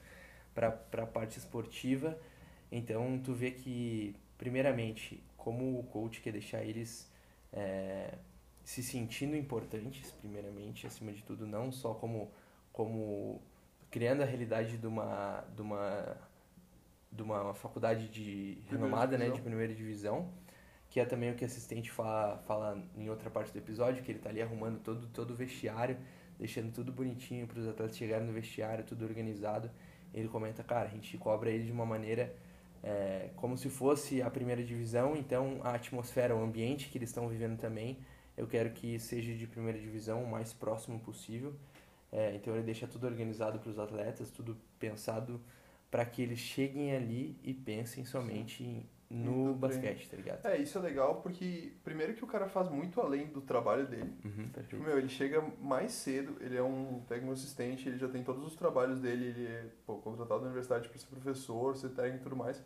[0.53, 0.67] para
[1.01, 2.15] a parte esportiva.
[2.71, 7.11] Então, tu vê que, primeiramente, como o coach quer deixar eles
[7.51, 8.13] é,
[8.63, 12.31] se sentindo importantes, primeiramente, acima de tudo, não só como,
[12.73, 13.39] como
[13.89, 16.17] criando a realidade de uma, de uma,
[17.11, 20.29] de uma faculdade de renomada, né, de primeira divisão,
[20.89, 24.11] que é também o que o assistente fala, fala em outra parte do episódio, que
[24.11, 25.95] ele está ali arrumando todo, todo o vestiário,
[26.39, 29.69] deixando tudo bonitinho para os atletas chegarem no vestiário, tudo organizado.
[30.11, 32.35] Ele comenta, cara, a gente cobra ele de uma maneira
[32.83, 37.29] é, como se fosse a primeira divisão, então a atmosfera, o ambiente que eles estão
[37.29, 37.99] vivendo também,
[38.35, 41.55] eu quero que seja de primeira divisão o mais próximo possível.
[42.13, 45.41] É, então ele deixa tudo organizado para os atletas, tudo pensado
[45.89, 50.45] para que eles cheguem ali e pensem somente em, no basquete, tá ligado?
[50.45, 54.13] É, isso é legal porque, primeiro que o cara faz muito além do trabalho dele.
[54.23, 58.23] Uhum, tipo, meu, ele chega mais cedo, ele é um técnico assistente, ele já tem
[58.23, 62.17] todos os trabalhos dele, ele é pô, contratado na universidade para ser professor, ser técnico
[62.17, 62.63] e tudo mais.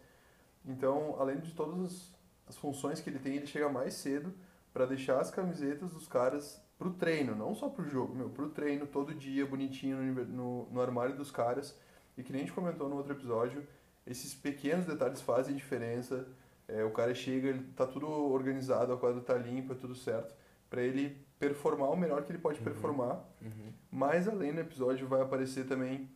[0.65, 2.13] Então, além de todas
[2.45, 4.33] as funções que ele tem, ele chega mais cedo
[4.73, 8.85] para deixar as camisetas dos caras pro treino, não só pro jogo, meu, pro treino,
[8.85, 11.75] todo dia, bonitinho no, no, no armário dos caras.
[12.17, 13.65] E que nem a gente comentou no outro episódio,
[14.05, 16.27] esses pequenos detalhes fazem diferença.
[16.67, 20.35] É, o cara chega, ele tá tudo organizado, a quadra tá limpa, tudo certo,
[20.69, 22.65] para ele performar o melhor que ele pode uhum.
[22.65, 23.23] performar.
[23.41, 23.71] Uhum.
[23.91, 26.09] Mas além do episódio vai aparecer também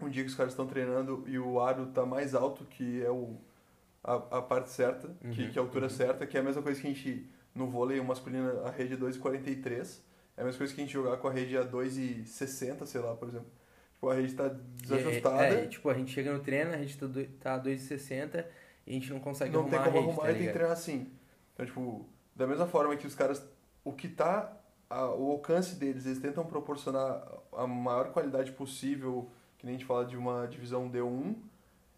[0.00, 3.10] um dia que os caras estão treinando e o aro tá mais alto que é
[3.10, 3.36] o,
[4.02, 5.90] a, a parte certa, que, Uhum, que é a altura uhum.
[5.90, 8.96] certa, que é a mesma coisa que a gente, no vôlei masculino, a rede é
[8.96, 10.00] 2,43.
[10.36, 13.14] É a mesma coisa que a gente jogar com a rede a 2,60, sei lá,
[13.14, 13.48] por exemplo.
[13.94, 16.96] Tipo, a rede tá desajustada, É, é, tipo, a gente chega no treino, a gente
[16.98, 17.06] tá,
[17.40, 18.46] tá a 2,60
[18.86, 20.46] e a gente não consegue não tem arrumar como a rede, arrumar tá e tem
[20.46, 21.10] que treinar assim.
[21.52, 23.44] Então, tipo, da mesma forma que os caras,
[23.84, 24.56] o que tá,
[24.88, 29.86] a- o alcance deles, eles tentam proporcionar a maior qualidade possível, que nem a gente
[29.86, 31.34] fala de uma divisão D1,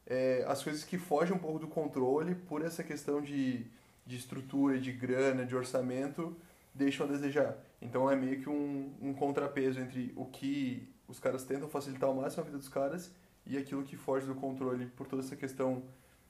[0.04, 3.64] é, as coisas que fogem um pouco do controle por essa questão de,
[4.06, 6.36] de estrutura, de grana, de orçamento,
[6.74, 7.56] deixam a desejar.
[7.80, 12.14] Então é meio que um, um contrapeso entre o que os caras tentam facilitar ao
[12.14, 13.12] máximo a vida dos caras
[13.46, 15.82] e aquilo que foge do controle por toda essa questão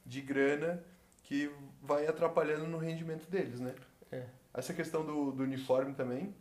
[0.04, 0.82] de grana
[1.24, 3.74] que vai atrapalhando no rendimento deles, né?
[4.11, 4.26] É.
[4.52, 6.35] Essa questão do, do uniforme também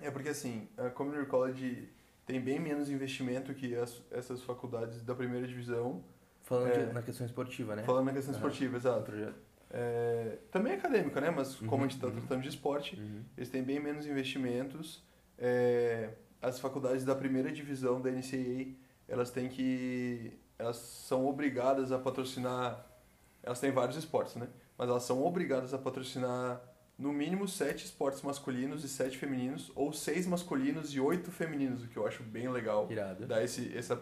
[0.00, 1.88] é porque assim, a Community College
[2.26, 6.04] tem bem menos investimento que as, essas faculdades da primeira divisão,
[6.42, 6.86] Falando É.
[6.86, 7.84] de- na questão esportiva, né?
[7.84, 8.40] falando na questão Aham.
[8.48, 9.12] esportiva, exato.
[9.74, 11.30] É, também é acadêmica, né?
[11.30, 12.12] Mas como Uhum, a gente está uhum.
[12.12, 13.22] tratando de esporte, Uhum.
[13.36, 15.02] eles têm bem menos investimentos.
[15.38, 16.10] É,
[16.42, 18.74] as faculdades da primeira divisão da NCAA,
[19.08, 20.38] elas têm que...
[20.58, 22.86] Elas são obrigadas a patrocinar...
[23.42, 24.46] Elas têm vários esportes, né?
[24.78, 26.60] Mas elas são obrigadas a patrocinar
[26.98, 31.88] no mínimo sete esportes masculinos e sete femininos, ou seis masculinos e oito femininos, o
[31.88, 32.86] que eu acho bem legal.
[32.90, 33.26] Irado.
[33.26, 34.00] Dar esse, essa...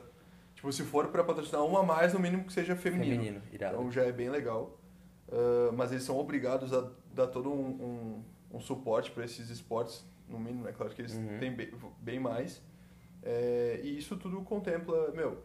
[0.54, 3.14] Tipo, se for para patrocinar uma a mais, no mínimo que seja feminino.
[3.22, 3.76] Feminino, irado.
[3.76, 4.78] Então já é bem legal.
[5.30, 10.04] Ah, mas eles são obrigados a dar todo um, um, um suporte para esses esportes,
[10.28, 11.38] no mínimo, é claro que eles Uhum.
[11.38, 12.62] têm bem, bem mais.
[13.22, 15.42] É, e isso tudo contempla, meu,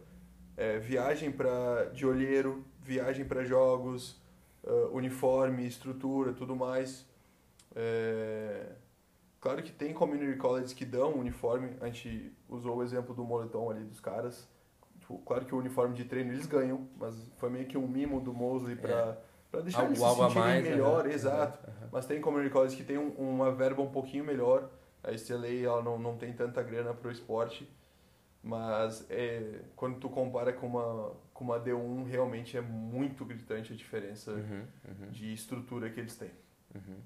[0.56, 4.20] é, viagem para de olheiro, viagem para jogos,
[4.66, 7.06] ah, uniforme, estrutura, tudo mais.
[7.74, 8.72] É,
[9.40, 13.70] claro que tem community colleges que dão uniforme, a gente usou o exemplo do moletom
[13.70, 14.48] ali dos caras.
[15.00, 18.20] Tipo, claro que o uniforme de treino eles ganham, mas foi meio que um mimo
[18.20, 19.18] do Mosley para
[19.50, 20.64] pra deixar Algo, eles se algo mais.
[20.64, 21.58] melhor, exato.
[21.68, 21.88] aham.
[21.92, 24.70] Mas tem community colleges que tem um- uma verba um pouquinho melhor.
[25.02, 27.68] A STLA ela não, não tem tanta grana pro esporte,
[28.42, 33.76] mas é, quando tu compara com uma, com uma D1, realmente é muito gritante a
[33.76, 36.30] diferença Uhum, uhum, de estrutura que eles têm.
[36.74, 36.96] uhum.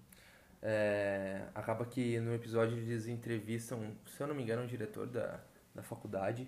[0.63, 5.41] É, acaba que no episódio eles entrevistam, se eu não me engano, o diretor da,
[5.75, 6.47] da faculdade.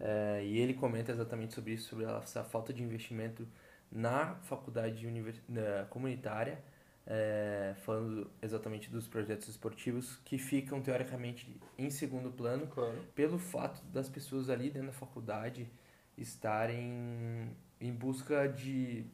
[0.00, 3.46] É, e ele comenta exatamente sobre isso, sobre essa falta de investimento
[3.94, 6.60] na faculdade univers- na comunitária,
[7.06, 12.98] é, falando exatamente dos projetos esportivos que ficam teoricamente em segundo plano Claro.
[13.14, 15.70] pelo fato das pessoas ali dentro da faculdade
[16.16, 19.04] estarem em busca de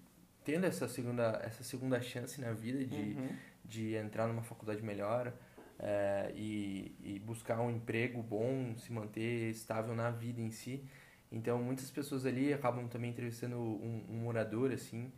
[0.45, 3.29] tendo essa segunda essa segunda chance na vida de Uhum.
[3.65, 5.33] de entrar numa faculdade melhor
[5.79, 10.85] é, e, e buscar um emprego bom, se manter estável na vida em si.
[11.31, 15.13] Então, muitas pessoas ali acabam também entrevistando um, um morador, assim,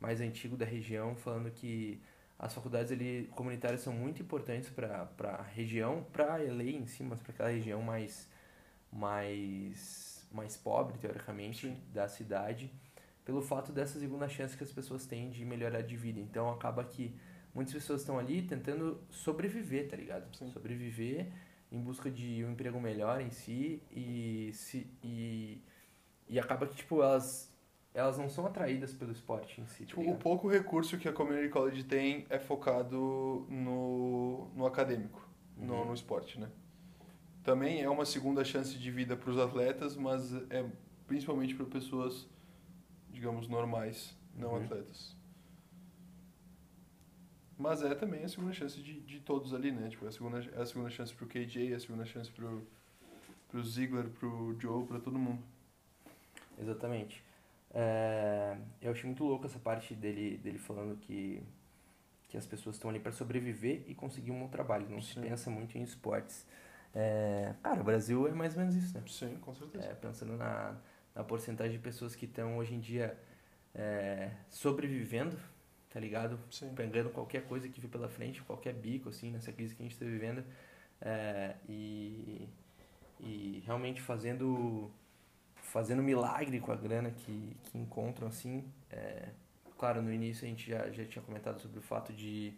[0.00, 2.00] mais antigo da região, falando que
[2.38, 7.02] as faculdades ali comunitárias são muito importantes para a região, para a LA em si,
[7.02, 8.28] mas para aquela região mais,
[8.92, 11.82] mais, mais pobre, teoricamente, Sim.
[11.92, 12.70] da cidade,
[13.24, 16.20] pelo fato dessa segunda chance que as pessoas têm de melhorar de vida.
[16.20, 17.16] Então, acaba que
[17.54, 20.32] muitas pessoas estão ali tentando sobreviver, tá ligado?
[20.36, 20.50] Sim.
[20.52, 21.32] Sobreviver
[21.70, 25.60] em busca de um emprego melhor em si e se e,
[26.28, 27.52] e acaba que tipo elas
[27.94, 29.86] elas não são atraídas pelo esporte em si.
[29.86, 30.18] tá Tipo, o ligado?
[30.18, 35.26] pouco recurso que a community college tem é focado no, no acadêmico,
[35.56, 35.86] no, Uhum.
[35.86, 36.50] no esporte, né?
[37.42, 40.64] Também é uma segunda chance de vida para os atletas, mas é
[41.06, 42.28] principalmente para pessoas,
[43.10, 44.56] digamos, normais, não Uhum.
[44.56, 45.16] atletas.
[47.58, 49.88] Mas é também a segunda chance de, de todos ali, né?
[49.88, 52.66] Tipo, é a segunda, é a segunda chance pro KJ, é a segunda chance pro,
[53.48, 55.42] pro Ziggler, pro Joe, pra todo mundo.
[56.58, 57.24] Exatamente.
[57.72, 61.42] É, eu achei muito louco essa parte dele, dele falando que,
[62.28, 64.88] que as pessoas estão ali para sobreviver e conseguir um bom trabalho.
[64.88, 65.22] Não se Sim.
[65.22, 66.46] pensa muito em esportes.
[66.94, 69.02] É, cara, o Brasil é mais ou menos isso, né?
[69.06, 69.84] Sim, com certeza.
[69.84, 70.76] É, pensando na,
[71.14, 73.18] na porcentagem de pessoas que estão hoje em dia
[73.74, 75.38] é, sobrevivendo,
[75.96, 76.38] tá ligado?
[76.50, 76.74] Sim.
[76.74, 79.94] Pegando qualquer coisa que vê pela frente, qualquer bico, assim, nessa crise que a gente
[79.94, 80.44] está vivendo.
[81.00, 82.46] é, e,
[83.18, 84.90] e realmente fazendo
[85.56, 88.70] fazendo milagre com a grana que, que encontram, assim.
[88.90, 89.30] É,
[89.78, 92.52] claro, no início a gente já, já tinha comentado sobre o fato de,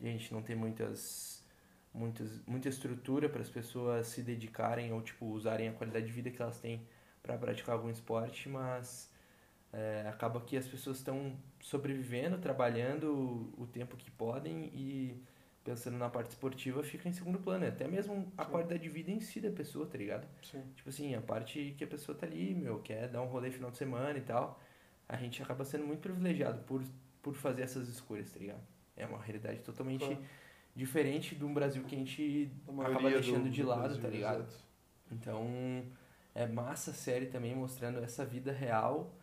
[0.00, 1.46] de a gente não ter muitas,
[1.94, 6.30] muitas, muita estrutura para as pessoas se dedicarem ou, tipo, usarem a qualidade de vida
[6.32, 6.84] que elas têm
[7.22, 9.08] para praticar algum esporte, mas
[9.72, 15.22] é, acaba que as pessoas estão sobrevivendo, trabalhando o, tempo que podem e
[15.64, 17.66] pensando na parte esportiva, fica em segundo plano.
[17.66, 18.50] Até mesmo a Sim.
[18.50, 20.28] qualidade de vida em si da pessoa, tá ligado?
[20.42, 20.62] Sim.
[20.76, 23.70] Tipo assim, a parte que a pessoa tá ali, meu, quer dar um rolê final
[23.70, 24.60] de semana e tal,
[25.08, 26.82] a gente acaba sendo muito privilegiado por,
[27.22, 28.62] por fazer essas escolhas, tá ligado?
[28.96, 30.24] É uma realidade totalmente Claro.
[30.74, 34.02] diferente de um Brasil que a gente A acaba deixando do- de do lado, Brasil,
[34.02, 34.42] tá ligado?
[34.42, 34.64] exato.
[35.12, 35.46] Então,
[36.34, 39.14] é massa a série também mostrando essa vida real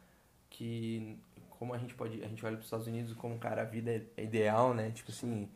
[0.50, 1.18] que
[1.60, 4.06] como a gente pode, a gente olha para os Estados Unidos como cara a vida
[4.18, 4.92] é ideal, né?
[4.92, 5.50] Tipo assim,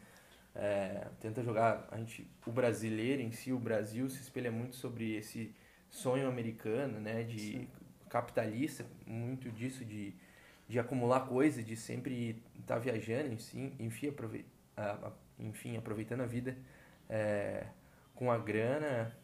[0.56, 5.16] é, tenta jogar a gente, o brasileiro em si, o Brasil se espelha muito sobre
[5.16, 5.56] esse
[5.90, 7.24] sonho americano, né?
[7.24, 7.68] De Sim.
[8.10, 10.14] capitalista, muito disso de,
[10.70, 14.46] de acumular coisa, de sempre estar viajando, enfim, enfim, aprove
[15.40, 16.56] enfim aproveitando a vida
[17.10, 17.66] é,
[18.16, 19.16] com a grana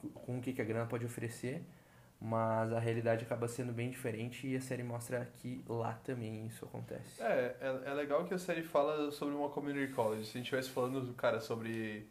[0.00, 1.62] co- com o que, que a grana pode oferecer,
[2.20, 6.64] mas a realidade acaba sendo bem diferente e a série mostra que lá também isso
[6.64, 7.22] acontece.
[7.22, 10.24] É, é, é legal que a série fala sobre uma community college.
[10.24, 12.08] Se a gente estivesse falando, cara, sobre,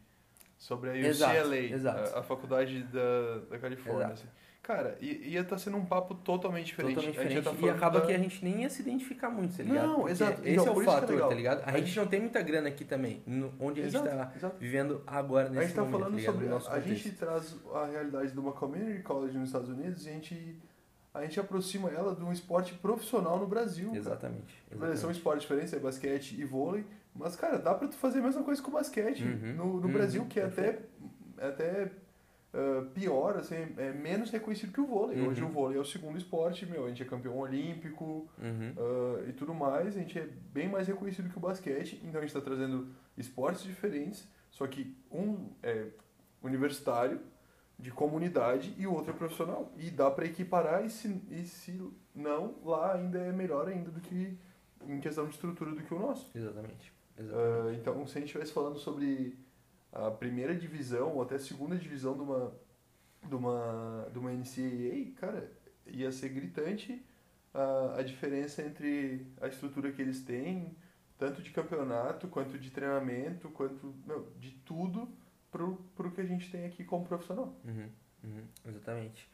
[0.58, 2.16] sobre a Exato, UCLA, exato.
[2.16, 4.05] A, a faculdade da, da Califórnia.
[4.05, 4.14] Exato.
[4.14, 4.28] assim.
[4.68, 6.95] Cara, ia estar sendo um papo totalmente diferente.
[6.95, 7.43] Totalmente A gente diferente.
[7.45, 9.88] tá e falando acaba da- que a gente nem ia se identificar muito, tá ligado?
[9.88, 10.41] Não, Porque exato.
[10.41, 11.30] Esse Então, é o é fator, legal.
[11.30, 11.59] tá ligado?
[11.61, 13.24] A, A gente gente- não tem muita grana aqui também,
[13.61, 14.57] onde a gente tá exato.
[14.59, 16.34] vivendo agora A nesse gente tá momento, falando tá ligado?
[16.34, 16.47] sobre.
[16.49, 20.11] No A gente traz a realidade de uma community college nos Estados Unidos e a
[20.11, 20.59] gente,
[21.13, 23.95] a gente aproxima ela de um esporte profissional no Brasil.
[23.95, 24.53] Exatamente.
[24.70, 25.18] Beleza, São exatamente.
[25.18, 26.84] esportes diferentes, é basquete e vôlei,
[27.15, 29.88] mas, cara, dá pra tu fazer a mesma coisa com o basquete Uhum, no, no
[29.88, 30.80] uhum, Brasil, que é até,
[31.38, 31.91] é até
[32.53, 35.21] ah, pior, assim, é menos reconhecido que o vôlei.
[35.21, 35.49] Hoje Uhum.
[35.49, 38.73] o vôlei é o segundo esporte, meu, a gente é campeão olímpico Uhum.
[38.77, 42.23] ah, e tudo mais, a gente é bem mais reconhecido que o basquete, então a
[42.23, 42.87] gente tá trazendo
[43.17, 45.87] esportes diferentes, só que um é
[46.41, 47.19] universitário,
[47.79, 49.71] de comunidade, e o outro é profissional.
[49.77, 51.79] E dá pra equiparar, e se, e se
[52.15, 54.35] não, lá ainda é melhor ainda do que
[54.87, 56.31] em questão de estrutura do que o nosso.
[56.35, 56.91] Exatamente.
[57.15, 57.69] Exatamente.
[57.69, 59.37] Ah, então, se a gente estivesse falando sobre
[59.91, 62.53] a primeira divisão ou até a segunda divisão de uma,
[63.27, 65.51] de uma, de uma NCAA, cara,
[65.85, 67.03] ia ser gritante
[67.53, 70.75] a, a diferença entre a estrutura que eles têm,
[71.17, 75.09] tanto de campeonato, quanto de treinamento, quanto meu, de tudo
[75.51, 77.55] pro, pro que a gente tem aqui como profissional.
[77.65, 77.89] Uhum,
[78.23, 79.27] uhum, exatamente.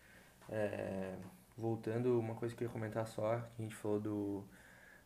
[0.50, 1.16] É,
[1.58, 4.44] voltando, uma coisa que eu ia comentar só, que a gente falou do,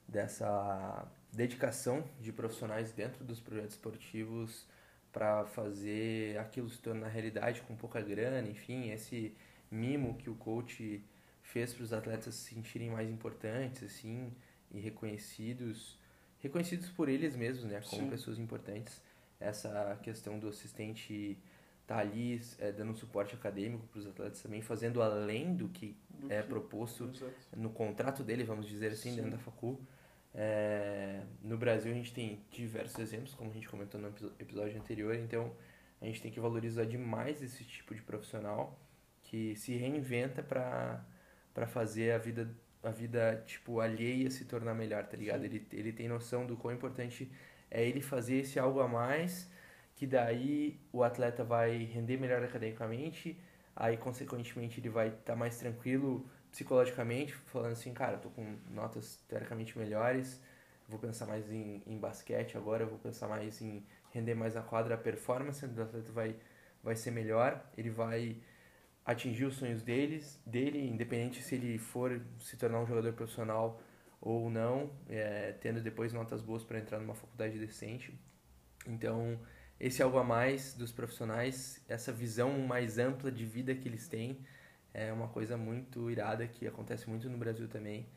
[0.08, 4.68] dessa dedicação de profissionais dentro dos projetos esportivos
[5.18, 9.34] para fazer aquilo se tornar realidade com pouca grana, enfim, esse
[9.72, 11.04] mimo que o coach
[11.42, 14.32] fez para os atletas se sentirem mais importantes, assim,
[14.72, 15.98] e reconhecidos,
[16.40, 18.10] reconhecidos por eles mesmos, né, como Sim.
[18.12, 19.02] pessoas importantes.
[19.40, 21.36] Essa questão do assistente
[21.88, 26.32] tá ali é, dando suporte acadêmico para os atletas também, fazendo além do que Do
[26.32, 27.34] é que- proposto Exato.
[27.56, 29.16] no contrato dele, vamos dizer assim, Sim.
[29.16, 29.80] dentro da facu.
[30.40, 34.10] É, no Brasil a gente tem diversos exemplos, como a gente comentou no
[34.40, 35.52] episódio anterior, então
[36.00, 38.80] a gente tem que valorizar demais esse tipo de profissional
[39.24, 41.04] que se reinventa para
[41.56, 45.40] para fazer a vida a vida tipo alheia se tornar melhor, tá ligado?
[45.42, 45.46] Sim.
[45.48, 47.32] Ele ele tem noção do quão importante
[47.72, 49.50] é ele fazer esse algo a mais,
[49.96, 53.36] que daí o atleta vai render melhor academicamente,
[53.76, 59.18] aí consequentemente ele vai estar mais tranquilo psicologicamente, falando assim, cara, eu tô com notas
[59.28, 60.42] teoricamente melhores,
[60.90, 64.96] vou pensar mais em, em basquete agora, vou pensar mais em render mais na quadra,
[64.96, 66.36] a performance do atleta vai,
[66.84, 68.38] vai ser melhor, ele vai
[69.06, 73.80] atingir os sonhos deles, dele, independente se ele for se tornar um jogador profissional
[74.20, 78.20] ou não, é, tendo depois notas boas para entrar numa faculdade decente.
[78.88, 79.40] Então,
[79.80, 84.44] esse algo a mais dos profissionais, essa visão mais ampla de vida que eles têm,
[84.94, 88.08] é uma coisa muito irada que acontece muito no Brasil também,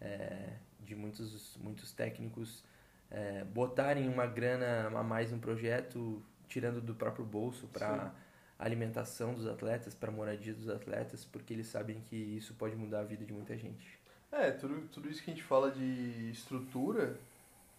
[0.00, 2.64] é, de muitos, muitos técnicos
[3.10, 8.12] é, botarem uma grana a mais no projeto, tirando do próprio bolso para
[8.58, 13.04] alimentação dos atletas, para moradia dos atletas, porque eles sabem que isso pode mudar a
[13.04, 13.98] vida de muita gente.
[14.32, 17.16] É, tudo, tudo isso que a gente fala de estrutura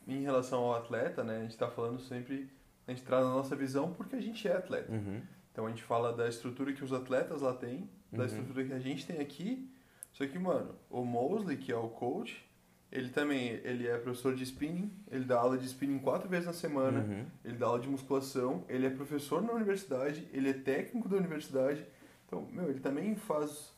[0.08, 1.38] em relação ao atleta, né?
[1.38, 2.50] A gente tá falando sempre,
[2.88, 4.92] a gente traz a nossa visão porque a gente é atleta.
[4.92, 5.22] Uhum.
[5.52, 8.26] Então a gente fala da estrutura que os atletas lá têm, da Uhum.
[8.26, 9.70] estrutura que a gente tem aqui.
[10.14, 12.44] Só que, mano, o Mosley, que é o coach,
[12.92, 16.54] ele também ele é professor de spinning, ele dá aula de spinning quatro vezes na
[16.54, 17.26] semana, Uhum.
[17.44, 21.86] ele dá aula de musculação, ele é professor na universidade, ele é técnico da universidade.
[22.26, 23.74] Então, meu, ele também faz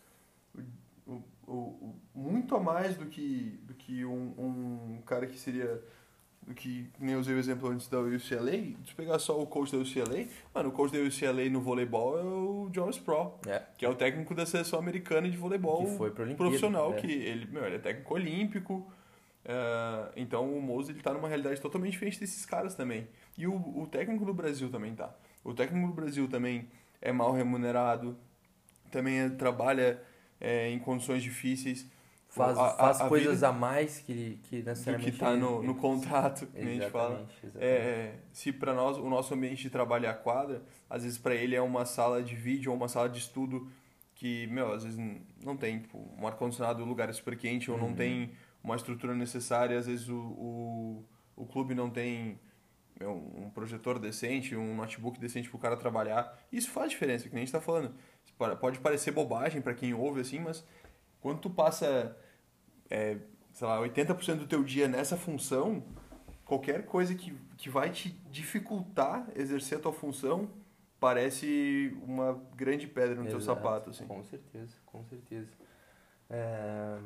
[1.07, 5.83] o, o, o, muito a mais do que, do que um, um cara que seria.
[6.55, 8.75] Que nem usei o exemplo antes da UCLA.
[8.85, 12.23] Se pegar só o coach da UCLA, mano, o coach da UCLA no voleibol é
[12.23, 16.11] o John Sproul, É, que é o técnico da seleção americana de voleibol que foi
[16.11, 17.01] pro profissional, é.
[17.01, 18.91] que ele, meu, ele é técnico olímpico,
[19.45, 23.07] Uh, então o Mose ele tá numa realidade totalmente diferente desses caras também.
[23.37, 25.15] E o, o técnico do Brasil também tá.
[25.43, 26.69] O técnico do Brasil também
[27.01, 28.17] é mal remunerado,
[28.91, 30.01] também é, trabalha
[30.39, 31.87] é, em condições difíceis.
[32.29, 35.11] Faz, a, faz a, a coisas a mais que, que necessariamente...
[35.11, 37.27] Do que está no, no contrato, que a gente fala.
[37.55, 41.33] É, se para nós o nosso ambiente de trabalho é a quadra, às vezes para
[41.33, 43.67] ele é uma sala de vídeo ou uma sala de estudo
[44.13, 44.99] que, meu, às vezes
[45.43, 47.95] não tem tipo, um ar-condicionado, um lugar super quente, ou não uhum.
[47.95, 48.31] tem
[48.63, 51.05] uma estrutura necessária, às vezes o, o,
[51.35, 52.37] o clube não tem
[52.99, 56.37] meu, um projetor decente, um notebook decente para o cara trabalhar.
[56.51, 57.95] Isso faz diferença, que nem a gente está falando.
[58.59, 60.65] Pode parecer bobagem para quem ouve assim, mas
[61.21, 62.15] quando tu passa,
[62.89, 63.17] é,
[63.53, 65.83] sei lá, 80% do teu dia nessa função,
[66.45, 70.49] qualquer coisa que, que vai te dificultar exercer a tua função
[70.99, 73.89] parece uma grande pedra no Exato, teu sapato.
[73.89, 74.05] Assim.
[74.05, 75.49] Com certeza, com certeza.
[76.29, 76.99] É...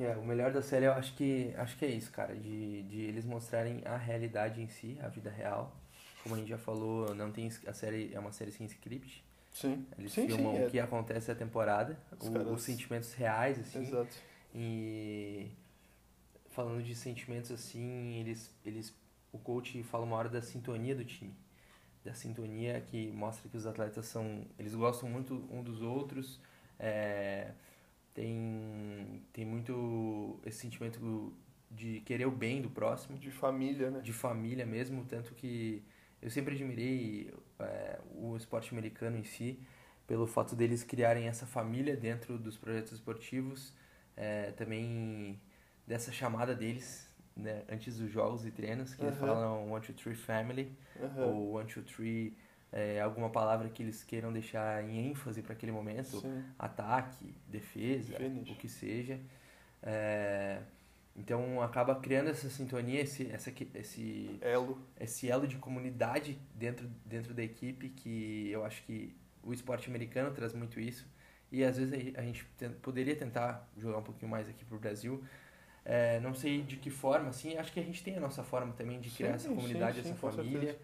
[0.00, 3.02] É, o melhor da série eu acho que, acho que é isso, cara, de, de
[3.02, 5.76] eles mostrarem a realidade em si, a vida real.
[6.22, 9.22] Como a gente já falou, não tem a série é uma série sem script.
[9.52, 9.86] Sim.
[9.98, 12.48] Eles sim, filmam sim, o que acontece na temporada, os, o, caras...
[12.48, 13.80] os sentimentos reais, assim.
[13.80, 14.16] Exato.
[14.54, 15.50] E
[16.50, 18.94] falando de sentimentos assim, eles, eles
[19.32, 21.34] o coach fala uma hora da sintonia do time.
[22.04, 24.44] Da sintonia que mostra que os atletas são.
[24.58, 26.40] Eles gostam muito um dos outros.
[26.78, 27.52] É,
[28.12, 31.32] tem, tem muito esse sentimento
[31.70, 33.16] de querer o bem do próximo.
[33.18, 34.00] De família, né?
[34.00, 35.82] De família mesmo, tanto que
[36.20, 37.32] eu sempre admirei
[37.64, 39.58] é, o esporte americano em si,
[40.06, 43.72] pelo fato deles criarem essa família dentro dos projetos esportivos,
[44.16, 45.40] é, também
[45.86, 49.08] dessa chamada deles, né, antes dos jogos e treinos, que uhum.
[49.08, 51.24] eles falam one, two, three family, uhum.
[51.24, 52.36] ou one, two, three
[52.72, 56.42] é, alguma palavra que eles queiram deixar em ênfase para aquele momento, Sim.
[56.58, 58.50] ataque, defesa, Finish.
[58.50, 59.20] o que seja.
[59.82, 60.62] É,
[61.14, 67.34] então acaba criando essa sintonia, esse, essa, esse elo, esse elo de comunidade dentro, dentro
[67.34, 71.06] da equipe que eu acho que o esporte americano traz muito isso
[71.50, 72.44] e às vezes a gente
[72.80, 75.22] poderia tentar jogar um pouquinho mais aqui para o Brasil.
[75.84, 78.72] É, não sei de que forma, assim, acho que a gente tem a nossa forma
[78.72, 80.78] também de criar sim, essa comunidade, sim, sim, essa família.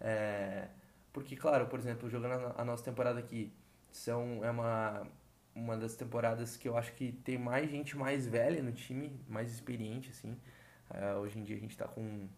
[0.00, 0.68] É,
[1.12, 3.52] porque, claro, por exemplo, jogando a nossa temporada aqui,
[3.90, 5.06] são, é uma,
[5.54, 9.52] uma das temporadas que eu acho que tem mais gente mais velha no time, mais
[9.52, 10.36] experiente, assim.
[10.90, 12.28] Uh, hoje em dia a gente está com,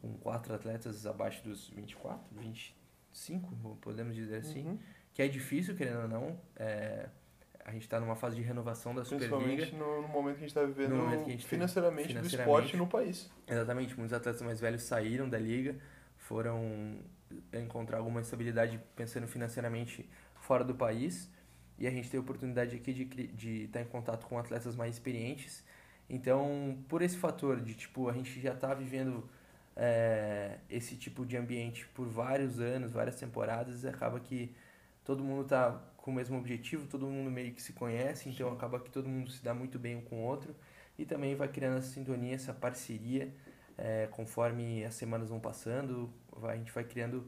[0.00, 4.66] com quatro atletas abaixo dos 24, 25, podemos dizer assim.
[4.66, 4.78] Uhum.
[5.12, 6.40] Que é difícil, querendo ou não.
[6.54, 7.08] É,
[7.64, 9.36] a gente está numa fase de renovação da Superliga.
[9.36, 13.30] Principalmente no, no momento que a gente está vivendo financeiramente, financeiramente do esporte no país.
[13.46, 15.76] Exatamente, muitos atletas mais velhos saíram da liga,
[16.16, 16.98] foram
[17.52, 21.30] encontrar alguma estabilidade pensando financeiramente fora do país
[21.80, 24.94] e a gente tem a oportunidade aqui de, de estar em contato com atletas mais
[24.94, 25.64] experientes.
[26.08, 29.28] Então, por esse fator de tipo a gente já está vivendo
[29.74, 34.54] é, esse tipo de ambiente por vários anos, várias temporadas, acaba que
[35.04, 38.78] todo mundo está com o mesmo objetivo, todo mundo meio que se conhece, então acaba
[38.78, 40.54] que todo mundo se dá muito bem um com o outro
[40.98, 43.32] e também vai criando essa sintonia, essa parceria
[43.80, 46.12] é, conforme as semanas vão passando,
[46.42, 47.26] a gente vai criando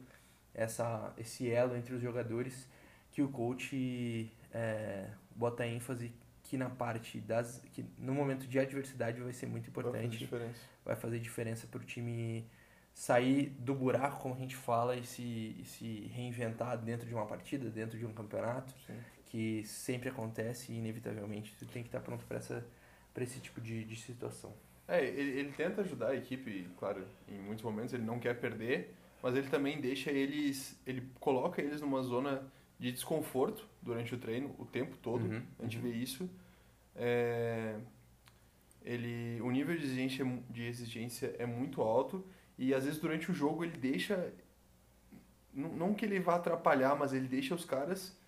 [0.53, 2.69] essa, esse elo entre os jogadores
[3.11, 9.21] que o coach é, bota ênfase que na parte das que no momento de adversidade
[9.21, 10.29] vai ser muito importante
[10.85, 12.47] vai fazer diferença para o time
[12.93, 17.25] sair do buraco como a gente fala e se, e se reinventar dentro de uma
[17.25, 18.99] partida dentro de um campeonato Sim.
[19.27, 22.67] que sempre acontece e inevitavelmente tu tem que estar pronto para essa
[23.15, 24.53] para esse tipo de, de situação
[24.87, 28.95] é ele, ele tenta ajudar a equipe claro em muitos momentos ele não quer perder
[29.23, 32.43] mas ele também deixa eles, ele coloca eles numa zona
[32.83, 35.25] de desconforto durante o treino o tempo todo.
[35.25, 35.83] Uhum, a gente uhum.
[35.85, 36.29] vê isso.
[36.97, 37.77] É,
[38.85, 42.27] ele, o nível de exigência, de exigência é muito alto
[42.59, 44.33] e às vezes durante o jogo ele deixa,
[45.55, 48.19] não, não que ele vá atrapalhar, mas ele deixa os caras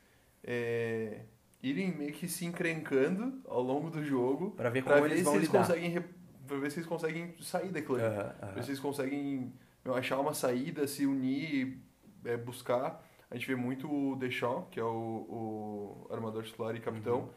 [0.45, 1.23] é,
[1.61, 5.49] irem meio que se encrencando ao longo do jogo para ver como eles vão eles
[5.49, 5.67] lidar.
[5.67, 6.05] conseguem
[6.47, 7.97] para ver se eles conseguem sair daquilo.
[7.97, 8.55] Uhum, uhum.
[8.55, 9.53] Ver se eles conseguem
[9.97, 11.77] achar uma saída, se unir,
[12.25, 13.04] é, buscar.
[13.35, 14.87] A gente vê muito o Deschamps, que é o,
[16.07, 17.23] o armador titular e capitão.
[17.23, 17.29] Uhum.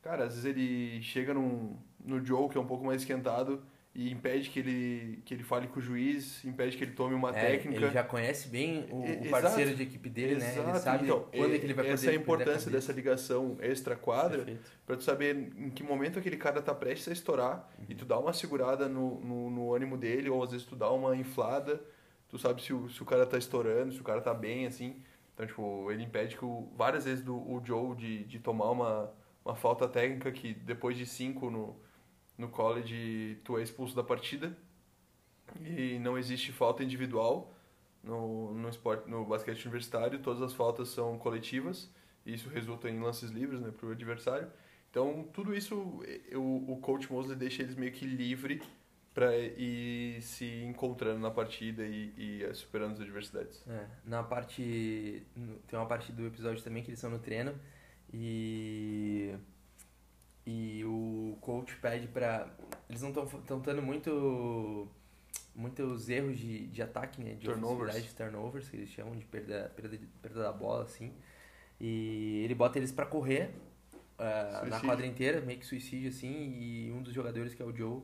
[0.00, 3.62] Cara, às vezes ele chega num, no Joe, que é um pouco mais esquentado,
[3.94, 7.36] e impede que ele, que ele fale com o juiz, impede que ele tome uma
[7.36, 7.84] é, técnica.
[7.84, 9.76] Ele já conhece bem o, o parceiro Exato.
[9.76, 10.62] de equipe dele, Exato.
[10.62, 10.70] né?
[10.70, 14.58] Ele sabe então, quando é que ele vai Essa é a importância dessa ligação extra-quadra,
[14.86, 17.84] para tu saber em que momento aquele cara tá prestes a estourar, uhum.
[17.90, 20.90] e tu dá uma segurada no, no, no ânimo dele, ou às vezes tu dá
[20.90, 21.78] uma inflada,
[22.26, 25.02] tu sabe se o, se o cara tá estourando, se o cara tá bem, assim.
[25.42, 29.12] Então, tipo, ele impede que o, várias vezes do, o Joe de, de tomar uma,
[29.44, 31.76] uma falta técnica que depois de cinco no,
[32.38, 34.56] no college tu é expulso da partida.
[35.60, 37.52] E não existe falta individual
[38.02, 40.20] no, no esporte no basquete universitário.
[40.20, 41.90] Todas as faltas são coletivas.
[42.24, 44.48] E isso resulta em lances livres né para o adversário.
[44.90, 46.02] Então tudo isso
[46.34, 48.62] o, o coach Mosley deixa eles meio que livre
[49.14, 55.26] para ir se encontrando na partida e, e superando as adversidades É, na parte.
[55.66, 57.54] Tem uma parte do episódio também que eles estão no treino
[58.12, 59.34] e.
[60.44, 62.48] E o coach pede pra.
[62.88, 64.88] Eles não estão tendo muito.
[65.54, 67.34] Muitos erros de, de ataque, né?
[67.34, 68.14] De Turnovers.
[68.14, 71.12] turnovers, que eles chamam de perda, perda, perda da bola, assim.
[71.78, 73.50] E ele bota eles pra correr
[74.18, 76.56] ah, na quadra inteira, meio que suicídio, assim.
[76.58, 78.00] E um dos jogadores, que é o Joe,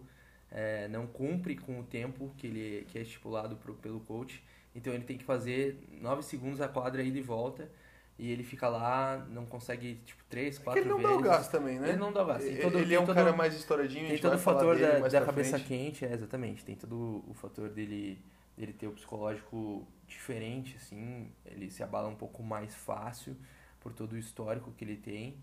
[0.50, 4.42] eh, não cumpre com o tempo que, ele, que é estipulado pro, pelo coach.
[4.74, 7.70] Então ele tem que fazer 9 segundos a quadra ida e volta.
[8.18, 11.12] E ele fica lá, não consegue, tipo, 3, É que 4 ele não vezes.
[11.12, 11.90] dá o gás também, né?
[11.90, 12.44] Ele não dá o gás.
[12.44, 15.24] Ele, todo- ele é um todo- cara mais estouradinho, Tem todo o fator da, da
[15.24, 15.68] cabeça frente.
[15.68, 16.64] quente, é, exatamente.
[16.64, 18.20] Tem todo o fator dele,
[18.56, 21.30] dele ter o psicológico diferente, assim.
[21.46, 23.36] Ele se abala um pouco mais fácil
[23.78, 25.36] por todo o histórico que ele tem.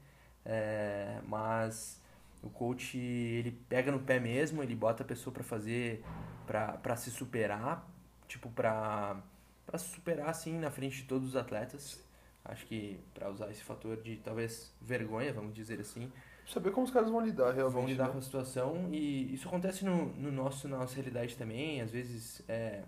[0.44, 2.02] É, mas
[2.48, 6.04] o coach, ele pega no pé mesmo, ele bota a pessoa pra fazer,
[6.46, 7.88] pra se superar,
[8.28, 9.22] tipo, pra,
[9.66, 12.04] pra se superar, assim, na frente de todos os atletas.
[12.44, 16.12] Acho que pra usar esse fator de, talvez, vergonha, vamos dizer assim,
[16.48, 17.74] Saber como os caras vão lidar realmente.
[17.74, 18.12] vão lidar né?
[18.12, 22.44] com a situação e isso acontece no, no nosso na nossa realidade também às vezes
[22.48, 22.84] é,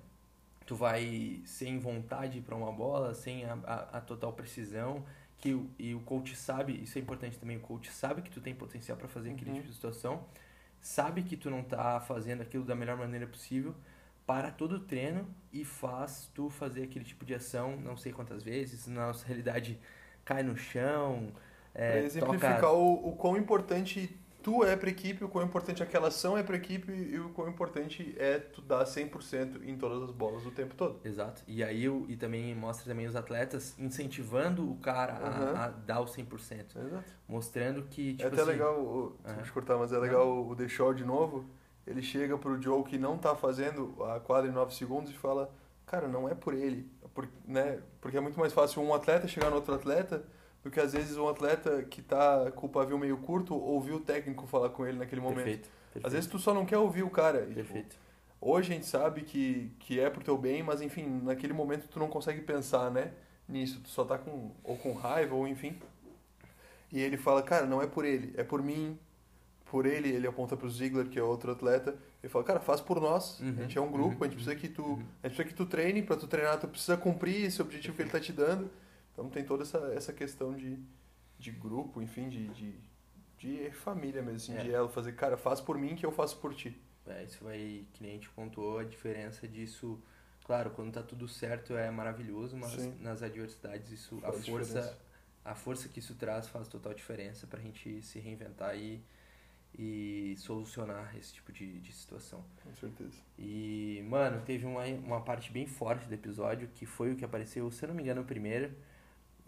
[0.66, 5.04] tu vai sem vontade para uma bola sem a, a, a total precisão
[5.48, 8.42] que o, e o coach sabe isso é importante também o coach sabe que tu
[8.42, 9.56] tem potencial para fazer aquele Uhum.
[9.58, 10.26] tipo de situação
[10.82, 13.74] sabe que tu não tá fazendo aquilo da melhor maneira possível
[14.26, 18.44] para todo o treino e faz tu fazer aquele tipo de ação não sei quantas
[18.44, 19.80] vezes na nossa realidade
[20.26, 21.32] cai no chão
[21.74, 24.16] é, exemplificar toca o, o quão importante
[24.48, 27.50] tu é pra equipe, o quão importante aquela ação é pra equipe e o quão
[27.50, 31.02] importante é tu dar 100% em todas as bolas o tempo todo.
[31.04, 31.42] Exato.
[31.46, 35.54] E aí o- e também mostra também os atletas incentivando o cara a- Aham.
[35.58, 36.80] a, dar o 100%.
[36.80, 37.12] Exato.
[37.28, 39.44] Mostrando que, tipo é até assim, legal, o, desculpa Aham.
[39.44, 41.44] te cortar, mas é legal o The Shaw de novo.
[41.86, 45.52] Ele chega pro Joe que não tá fazendo a quadra em 9 segundos e fala:
[45.86, 46.90] Cara, não é por ele.
[47.04, 47.80] É por, né?
[48.00, 50.24] Porque é muito mais fácil um atleta chegar no outro atleta
[50.68, 54.00] do que às vezes um atleta que tá com o pavio meio curto ouvir o
[54.02, 55.46] técnico falar com ele naquele momento.
[55.46, 55.70] Perfeito.
[55.94, 57.40] perfeito Às vezes tu só não quer ouvir o cara.
[57.40, 57.96] e, tipo, Perfeito.
[58.40, 61.98] Hoje a gente sabe que, que é pro teu bem, mas enfim, naquele momento tu
[61.98, 63.12] não consegue pensar, né?
[63.48, 65.80] Nisso, tu só tá com ou com raiva ou enfim.
[66.92, 69.00] E ele fala, cara, não é por ele, é por mim,
[69.72, 71.96] por ele, ele aponta pro Ziggler, que é outro atleta.
[72.22, 73.40] Ele fala, cara, faz por nós.
[73.40, 75.04] Uhum, A gente é um grupo, uhum, a gente precisa que tu, uhum.
[75.24, 78.02] a gente precisa que tu treine, para tu treinar, tu precisa cumprir esse objetivo que
[78.02, 78.70] ele tá te dando.
[79.18, 80.78] Então tem toda essa, essa questão de,
[81.40, 82.76] de grupo, enfim, de, de,
[83.40, 84.64] de família mesmo, assim, É.
[84.64, 86.80] de ela fazer, cara, faz por mim que eu faço por ti.
[87.08, 90.00] É, isso vai, que nem a gente pontuou, a diferença disso.
[90.46, 92.94] Claro, quando tá tudo certo é maravilhoso, mas Sim.
[93.00, 94.98] nas adversidades isso, a Faz força, diferença.
[95.44, 99.02] a força que isso traz faz total diferença pra gente se reinventar e,
[99.78, 102.46] e solucionar esse tipo de, de situação.
[102.64, 103.18] Com certeza.
[103.38, 107.70] E, mano, teve uma, uma parte bem forte do episódio, que foi o que apareceu,
[107.72, 108.72] se eu não me engano, o primeiro,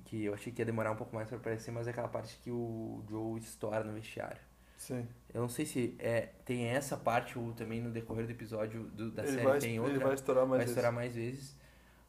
[0.10, 2.36] que eu achei que ia demorar um pouco mais pra aparecer, mas é aquela parte
[2.40, 4.42] que o Joe estoura no vestiário.
[4.76, 5.08] Sim.
[5.34, 9.12] Eu não sei se é, tem essa parte ou também no decorrer do episódio do-
[9.12, 10.72] da ele série vai, tem ele outra, vai estourar mais vai vezes.
[10.72, 11.56] estourar mais vezes,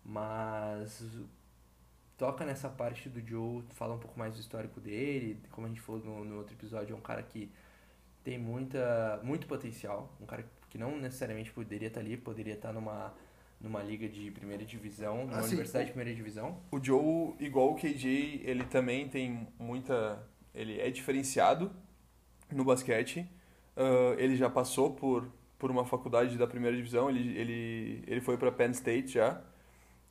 [0.04, 1.12] mas
[2.16, 5.80] toca nessa parte do Joe, fala um pouco mais do histórico dele, como a gente
[5.80, 7.50] falou no, no outro episódio, é um cara que
[8.22, 13.12] tem muita, muito potencial, um cara que não necessariamente poderia estar ali, poderia estar numa,
[13.60, 15.48] numa liga de primeira divisão, numa Ah, sim.
[15.48, 16.58] universidade de primeira divisão.
[16.70, 20.22] O Joe, igual o KJ, ele também tem muita.
[20.54, 21.70] Ele é diferenciado
[22.50, 23.26] no basquete.
[23.76, 27.10] Ah, ele já passou por, por uma faculdade da primeira divisão.
[27.10, 29.40] Ele, ele, ele foi para Penn State já.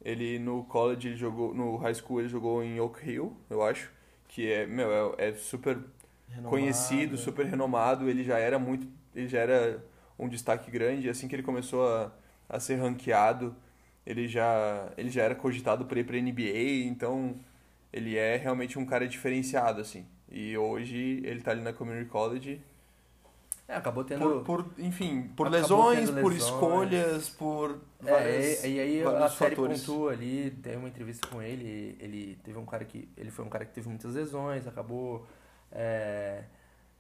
[0.04, 1.54] Ele no college ele jogou.
[1.54, 3.92] No high school ele jogou em Oak Hill, eu acho.
[4.28, 5.78] Que é, meu, é, é super
[6.50, 8.08] conhecido, super renomado.
[8.10, 8.88] Ele já era muito.
[9.14, 9.84] Ele já era
[10.18, 11.10] um destaque grande.
[11.10, 12.12] Assim que ele começou a,
[12.50, 13.56] a ser ranqueado,
[14.06, 16.86] ele já, ele já era cogitado para ir para NBA.
[16.88, 17.40] Então,
[17.94, 20.06] ele é realmente um cara diferenciado, assim.
[20.32, 22.62] E hoje ele tá ali na Community College
[23.68, 24.42] É, acabou tendo...
[24.42, 26.34] por, por enfim, por lesões, tendo por lesões.
[26.34, 29.86] escolhas, por várias, É, e, e aí a série fatores.
[29.86, 33.08] pontua ali, tem uma entrevista com ele, ele teve um cara que.
[33.16, 35.28] Ele foi um cara que teve muitas lesões, acabou
[35.72, 36.44] é,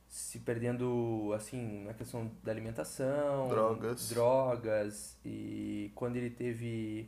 [0.10, 4.10] se perdendo assim na questão da alimentação, Drogas.
[4.10, 7.07] drogas, e quando ele teve.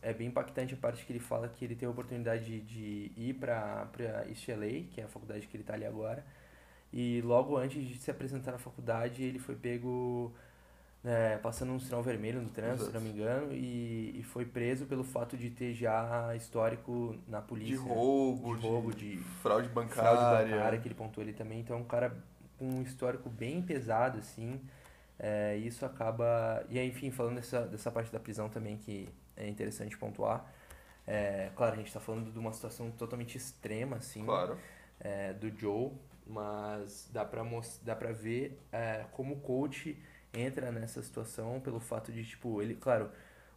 [0.00, 3.12] É bem impactante a parte que ele fala que ele teve a oportunidade de, de
[3.16, 3.86] ir para
[4.28, 6.24] East LA, que é a faculdade que ele tá ali agora,
[6.92, 10.32] E logo antes de se apresentar na faculdade, ele foi pego
[11.04, 14.86] é, passando um sinal vermelho no trânsito, se não me engano, e, e foi preso
[14.86, 17.76] pelo fato de ter já histórico na polícia.
[17.76, 20.18] De roubo, de, roubo, de, fraude bancária.
[20.18, 21.60] fraude bancária, que ele pontuou ali também.
[21.60, 22.16] Então, é um cara
[22.62, 24.60] com um histórico bem pesado, assim.
[25.18, 26.64] É, isso acaba.
[26.70, 30.48] E aí, enfim, falando dessa, dessa parte da prisão também, que é interessante pontuar.
[31.06, 34.56] É, claro, a gente está falando de uma situação totalmente extrema, assim, Claro.
[35.00, 35.90] é, do Joe,
[36.24, 37.42] mas dá pra,
[37.82, 40.00] dá pra ver é, como o coach
[40.32, 43.10] entra nessa situação pelo fato de, tipo, ele, claro,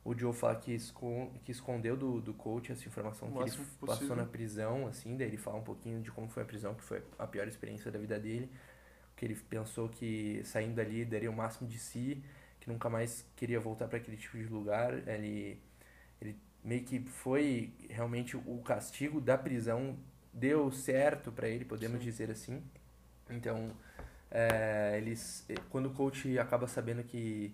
[0.03, 3.45] o Joe fala que, escon que escondeu do, do coach essa informação O que ele
[3.45, 4.15] máximo passou possível.
[4.15, 7.03] na prisão, assim, daí ele fala um pouquinho de como foi a prisão, que foi
[7.19, 8.49] a pior experiência da vida dele,
[9.15, 12.23] que ele pensou que saindo dali daria o máximo de si,
[12.59, 15.61] que nunca mais queria voltar para aquele tipo de lugar, ele,
[16.21, 19.97] ele meio que foi realmente o castigo da prisão
[20.33, 22.03] deu certo para ele, podemos Sim.
[22.03, 22.63] dizer assim.
[23.29, 23.71] Então,
[24.29, 27.53] é, eles, eh, quando o coach acaba sabendo que,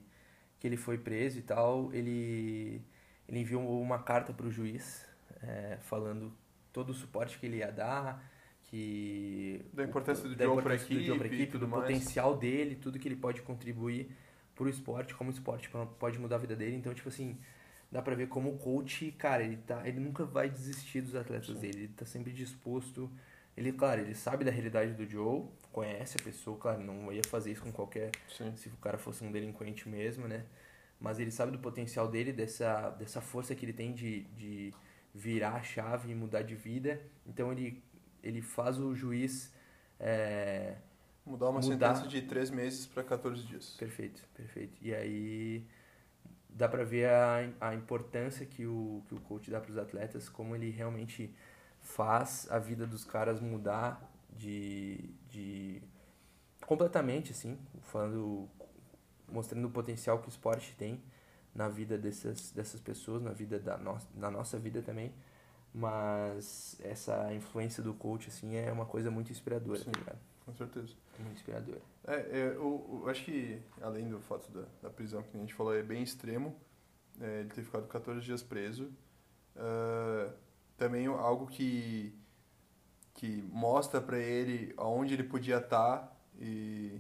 [0.60, 2.82] que ele foi preso e tal, ele,
[3.28, 5.06] ele enviou uma carta para o juiz
[5.44, 6.32] é, falando
[6.72, 8.31] todo o suporte que ele ia dar,
[8.72, 10.96] que Da importância do da Joe pra equipe
[11.26, 11.84] equipe, do mais.
[11.84, 14.10] potencial dele, tudo que ele pode contribuir
[14.56, 15.70] pro esporte, como o esporte
[16.00, 16.76] pode mudar a vida dele.
[16.78, 17.38] Então, tipo assim,
[17.92, 21.48] dá pra ver como o coach, cara, ele tá, ele nunca vai desistir dos atletas
[21.48, 21.60] Sim.
[21.60, 23.12] dele, ele tá sempre disposto.
[23.58, 27.52] Ele, claro, ele sabe da realidade do Joe, conhece a pessoa, claro, não ia fazer
[27.52, 28.56] isso com qualquer Sim.
[28.56, 30.46] se o cara fosse um delinquente mesmo, né?
[31.00, 34.74] Mas ele sabe do potencial dele, dessa, dessa força que ele tem de, de
[35.14, 37.02] virar a chave e mudar de vida.
[37.26, 37.84] Então ele,
[38.24, 39.54] ele faz o juiz.
[40.00, 40.76] É...
[41.26, 41.96] Mudar uma Mudar.
[41.96, 43.76] sentença de 3 meses para 14 dias.
[43.78, 44.78] Perfeito, perfeito.
[44.82, 45.68] E aí
[46.50, 50.56] dá pra ver a, a importância que o, que o coach dá pros atletas, como
[50.56, 51.34] ele realmente
[51.80, 55.82] faz a vida dos caras mudar de, de
[56.66, 58.48] completamente, assim, falando,
[59.28, 61.02] mostrando o potencial que o esporte tem
[61.54, 65.14] na vida dessas, dessas pessoas, na vida da nossa, na nossa vida também.
[65.74, 69.92] Mas essa influência do coach, assim, é uma coisa muito inspiradora, Sim.
[69.92, 70.20] tá ligado?
[70.46, 70.94] Com certeza.
[71.20, 71.82] Muito inspiradora.
[72.08, 75.54] É, é, eu, eu acho que, além do fato da, da prisão, que a gente
[75.54, 76.56] falou, é bem extremo,
[77.20, 78.92] é, ele ter ficado 14 dias preso,
[79.56, 80.34] ah,
[80.78, 82.14] também algo que,
[83.14, 87.00] que mostra pra ele aonde ele podia estar e,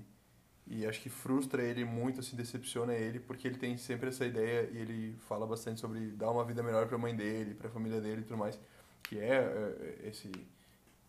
[0.67, 4.69] e acho que frustra ele muito, assim, decepciona ele, porque ele tem sempre essa ideia
[4.71, 8.21] e ele fala bastante sobre dar uma vida melhor pra mãe dele, pra família dele
[8.21, 8.59] e tudo mais,
[9.03, 10.31] que é, é, esse,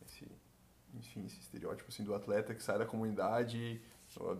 [0.04, 0.26] esse
[0.94, 3.80] enfim, esse estereótipo assim, do atleta que sai da comunidade,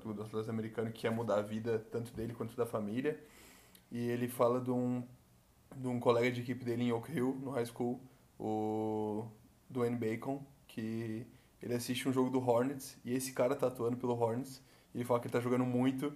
[0.02, 3.18] do, do atleta americano que quer mudar a vida tanto dele quanto da família.
[3.90, 5.06] E ele fala de um,
[5.76, 8.00] de um colega de equipe dele em Oak Hill, no high school,
[8.38, 9.26] o
[9.68, 11.26] Dwayne Bacon, que
[11.62, 14.62] ele assiste um jogo do Hornets e esse cara tá atuando pelo Hornets
[14.94, 16.12] ele fala que ele tá jogando muito.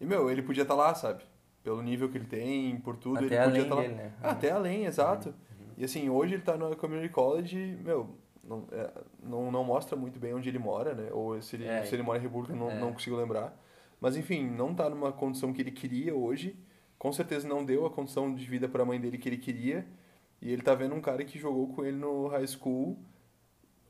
[0.00, 1.24] E, meu, ele podia estar lá, sabe?
[1.62, 3.80] Pelo nível que ele tem, por tudo, Até ele podia estar lá.
[3.82, 4.12] dele, né?
[4.22, 5.34] Ah, Até além, exato.
[5.76, 8.90] E assim, hoje ele tá no Community College, meu, não, é,
[9.22, 11.08] não, não mostra muito bem onde ele mora, né?
[11.12, 11.84] Ou se ele, É.
[11.84, 12.78] se ele mora em República, não, É.
[12.80, 13.56] não consigo lembrar.
[14.00, 16.56] Mas enfim, não tá numa condição que ele queria hoje.
[16.98, 19.86] Com certeza não deu a condição de vida para a mãe dele que ele queria.
[20.40, 22.98] E ele tá vendo um cara que jogou com ele no high school.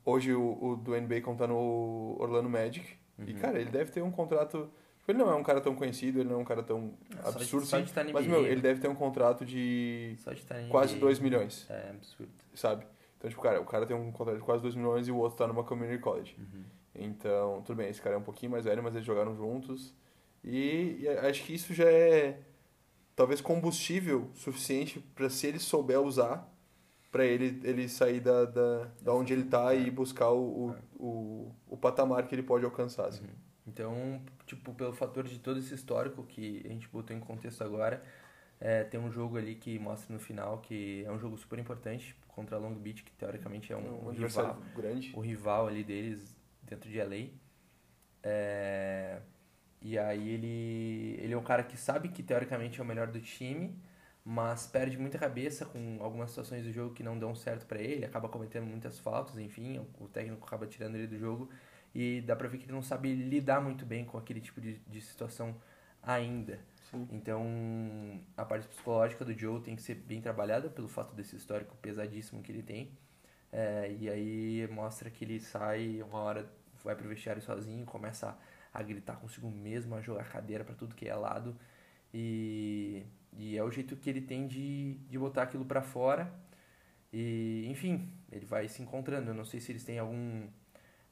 [0.05, 2.98] Hoje o, o Dwayne Bacon tá no Orlando Magic.
[3.27, 3.39] E, Uhum.
[3.39, 4.71] cara, ele deve ter um contrato.
[4.99, 6.93] tipo, Ele não é um cara tão conhecido, ele não é um cara tão
[7.23, 7.67] Só de- absurdo.
[7.67, 10.43] só de assim, estar na mas, meu, ele deve ter um contrato de Só de
[10.43, 12.33] em quase NBA, 2 milhões É absurdo.
[12.55, 12.87] sabe?
[13.17, 15.37] Então, tipo, cara, o cara tem um contrato de quase 2 milhões e o outro
[15.39, 16.37] tá numa community college.
[16.39, 16.63] Uhum.
[16.95, 19.95] Então, tudo bem, esse cara é um pouquinho mais velho, mas eles jogaram juntos.
[20.45, 22.39] E, e acho que isso já é
[23.17, 26.49] talvez combustível suficiente para se ele souber usar,
[27.11, 31.55] para ele, ele sair da, da, da onde ele tá e buscar o, o, o,
[31.69, 33.07] o patamar que ele pode alcançar.
[33.07, 33.27] Assim.
[33.67, 38.03] Então, tipo, pelo fator de todo esse histórico que a gente botou em contexto agora,
[38.61, 42.17] é, tem um jogo ali que mostra no final que é um jogo super importante
[42.27, 45.13] contra a Long Beach, que teoricamente é um, um um rival, grande.
[45.15, 47.31] o rival ali deles dentro de LA.
[48.23, 49.21] É,
[49.81, 53.21] e aí ele, ele é um cara que sabe que teoricamente é o melhor do
[53.21, 53.77] time,
[54.31, 58.05] mas perde muita cabeça com algumas situações do jogo que não dão certo pra ele,
[58.05, 61.49] acaba cometendo muitas faltas, enfim, o, o técnico acaba tirando ele do jogo
[61.95, 64.81] e dá pra ver que ele não sabe lidar muito bem com aquele tipo de,
[64.87, 65.57] de situação
[66.03, 66.61] ainda.
[66.91, 67.09] Sim.
[67.11, 67.43] Então,
[68.37, 72.43] a parte psicológica do Joe tem que ser bem trabalhada pelo fato desse histórico pesadíssimo
[72.43, 72.93] que ele tem.
[73.51, 76.53] É, e aí mostra que ele sai uma hora,
[76.85, 78.39] vai pro vestiário sozinho, começa
[78.75, 81.57] a, a gritar consigo mesmo, a jogar cadeira para tudo que é lado.
[82.13, 86.33] E, e é o jeito que ele tem de, de botar aquilo para fora.
[87.13, 89.31] E, enfim, ele vai se encontrando.
[89.31, 90.49] Eu não sei se eles têm algum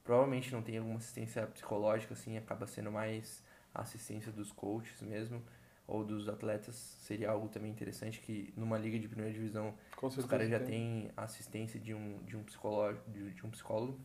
[0.07, 3.43] Provavelmente não tem alguma assistência psicológica, assim, acaba sendo mais
[3.75, 5.43] a assistência dos coaches mesmo,
[5.85, 6.75] ou dos atletas.
[6.75, 10.67] Seria algo também interessante que numa liga de primeira divisão Com os caras já tem.
[10.67, 13.99] têm assistência de um, de um psicólogo, de, de um psicólogo,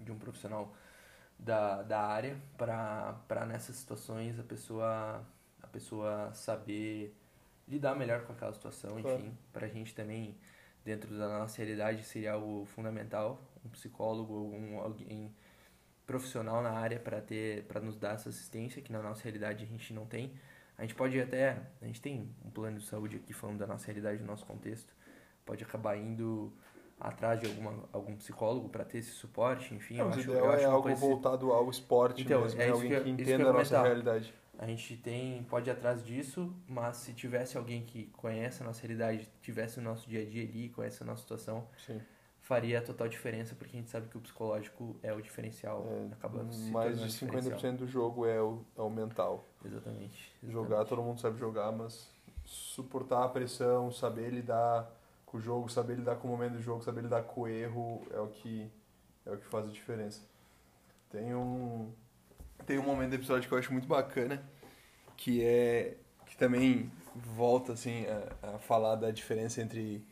[0.00, 0.74] de um profissional
[1.38, 5.26] da, da área para nessas situações a pessoa
[5.62, 7.14] a pessoa saber
[7.68, 9.18] lidar melhor com aquela situação, Claro.
[9.18, 10.36] enfim, pra gente também
[10.84, 15.34] dentro da nossa realidade seria algo fundamental, um psicólogo um alguém
[16.06, 19.66] profissional na área para ter para nos dar essa assistência que na nossa realidade a
[19.66, 20.32] gente não tem.
[20.76, 23.86] A gente pode até, a gente tem um plano de saúde aqui falando da nossa
[23.86, 24.92] realidade, do nosso contexto,
[25.46, 26.52] pode acabar indo
[26.98, 30.64] atrás de alguma, algum psicólogo para ter esse suporte, enfim, Não, eu acho, eu é
[30.64, 32.72] algo voltado ao esporte Então, mesmo, é né?
[32.72, 34.34] alguém que que entenda a nossa realidade.
[34.64, 38.80] A gente tem pode ir atrás disso, mas se tivesse alguém que conhece a nossa
[38.80, 42.00] realidade, tivesse o nosso dia a dia ali, conhece a nossa situação, Sim.
[42.40, 46.68] faria total diferença, porque a gente sabe que o psicológico é o diferencial, acaba se
[46.68, 47.58] É, mais de diferencial.
[47.58, 49.46] 50% do jogo é o, é o mental.
[49.62, 50.32] Exatamente.
[50.42, 50.88] Jogar, exatamente.
[50.88, 52.10] todo mundo sabe jogar, mas
[52.44, 54.90] suportar a pressão, saber lidar
[55.26, 58.02] com o jogo, saber lidar com o momento do jogo, saber lidar com o erro
[58.10, 58.70] é o que
[59.26, 60.22] é o que faz a diferença.
[61.10, 61.92] Tem um
[62.66, 64.42] tem um momento do episódio que eu acho muito bacana,
[65.24, 65.96] que é
[66.26, 68.04] que também volta assim
[68.42, 70.06] a, a falar da diferença entre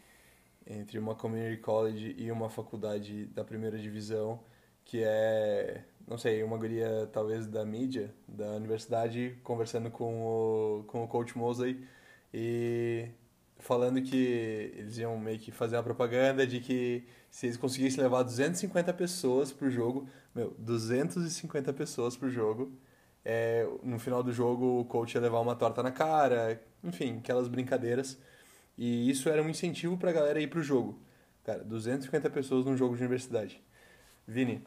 [0.66, 4.40] entre uma community college e uma faculdade da primeira divisão,
[4.84, 11.04] que é, não sei, uma guria talvez da mídia, da universidade, conversando com o, com
[11.04, 11.86] o coach Mosley
[12.32, 13.08] e
[13.58, 18.22] falando que eles iam meio que fazer a propaganda de que se eles conseguissem levar
[18.22, 22.72] 250 pessoas pro jogo, meu, 250 pessoas pro jogo,
[23.24, 27.48] é, no final do jogo o coach ia levar uma torta na cara, enfim, aquelas
[27.48, 28.18] brincadeiras.
[28.76, 30.98] E isso era um incentivo pra galera ir pro jogo.
[31.44, 33.62] Cara, 250 pessoas num jogo de universidade.
[34.26, 34.64] Vini,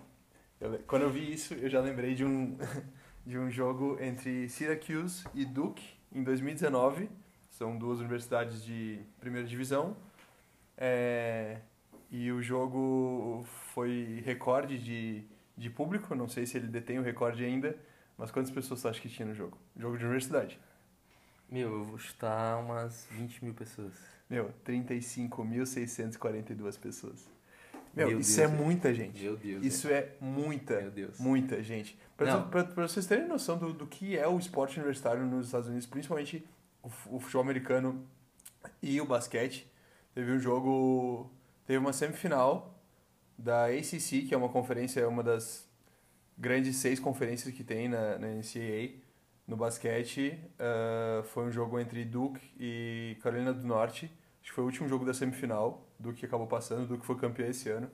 [0.59, 2.57] eu quando eu vi isso, eu já lembrei de um,
[3.25, 5.83] de um jogo entre Syracuse e Duke
[6.13, 7.09] em 2019.
[7.49, 9.95] São duas universidades de primeira divisão.
[10.77, 11.59] É,
[12.11, 15.23] e o jogo foi recorde de,
[15.57, 16.13] de público.
[16.15, 17.77] Não sei se ele detém o recorde ainda.
[18.17, 19.57] Mas quantas pessoas você acha que tinha no jogo?
[19.75, 20.57] Jogo de universidade.
[21.49, 23.93] Meu, eu vou chutar umas 20 mil pessoas.
[24.29, 27.27] Meu, 35.642 pessoas.
[27.93, 29.23] Meu, Meu isso Deus, é muita gente.
[29.23, 29.63] Meu Deus.
[29.63, 31.19] Isso é muita, Meu Deus.
[31.19, 31.97] muita gente.
[32.17, 32.39] Pra
[32.75, 36.45] vocês terem noção do, do que é o esporte universitário nos Estados Unidos, principalmente
[36.83, 38.05] o, o futebol americano
[38.81, 39.71] e o basquete,
[40.13, 41.29] teve um jogo,
[41.65, 42.77] teve uma semifinal
[43.37, 45.65] da ACC, que é uma conferência, uma das
[46.37, 49.05] grandes seis conferências que tem na, na NCAA
[49.47, 50.39] no basquete.
[50.59, 54.05] ah, foi um jogo entre Duke e Carolina do Norte.
[54.41, 55.87] Acho que foi o último jogo da semifinal.
[55.99, 57.89] Duke acabou passando, Duke foi campeão esse ano.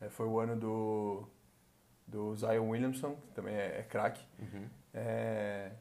[0.00, 1.24] É, foi o ano do,
[2.06, 4.24] do Zion Williamson, que também é, é craque.
[4.38, 4.68] Uhum.
[4.94, 5.72] É,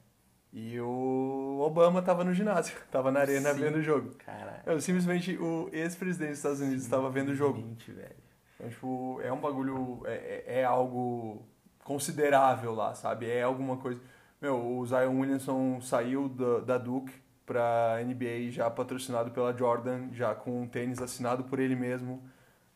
[0.53, 3.59] e o Obama tava no ginásio, tava na arena Sim.
[3.59, 4.11] vendo o jogo.
[4.25, 4.63] Caralho.
[4.65, 7.61] Eu, simplesmente o ex-presidente dos Estados Unidos estava vendo o jogo.
[7.87, 8.15] Velho.
[8.55, 11.45] Então, tipo, é um bagulho, é, é, é algo
[11.91, 13.29] considerável lá, sabe?
[13.29, 13.99] É alguma coisa.
[14.41, 17.13] Meu, o Zion Williamson saiu da, da Duke
[17.45, 22.23] pra NBA já patrocinado pela Jordan, já com um tênis assinado por ele mesmo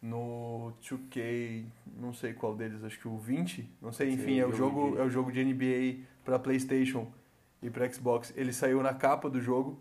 [0.02, 1.66] no 2K,
[1.98, 4.96] não sei qual deles, acho que o 20, não sei, Sim, enfim, é o jogo
[5.00, 7.08] é o jogo de NBA pra PlayStation
[7.62, 8.34] e pra Xbox.
[8.36, 9.80] Ele saiu na capa do jogo.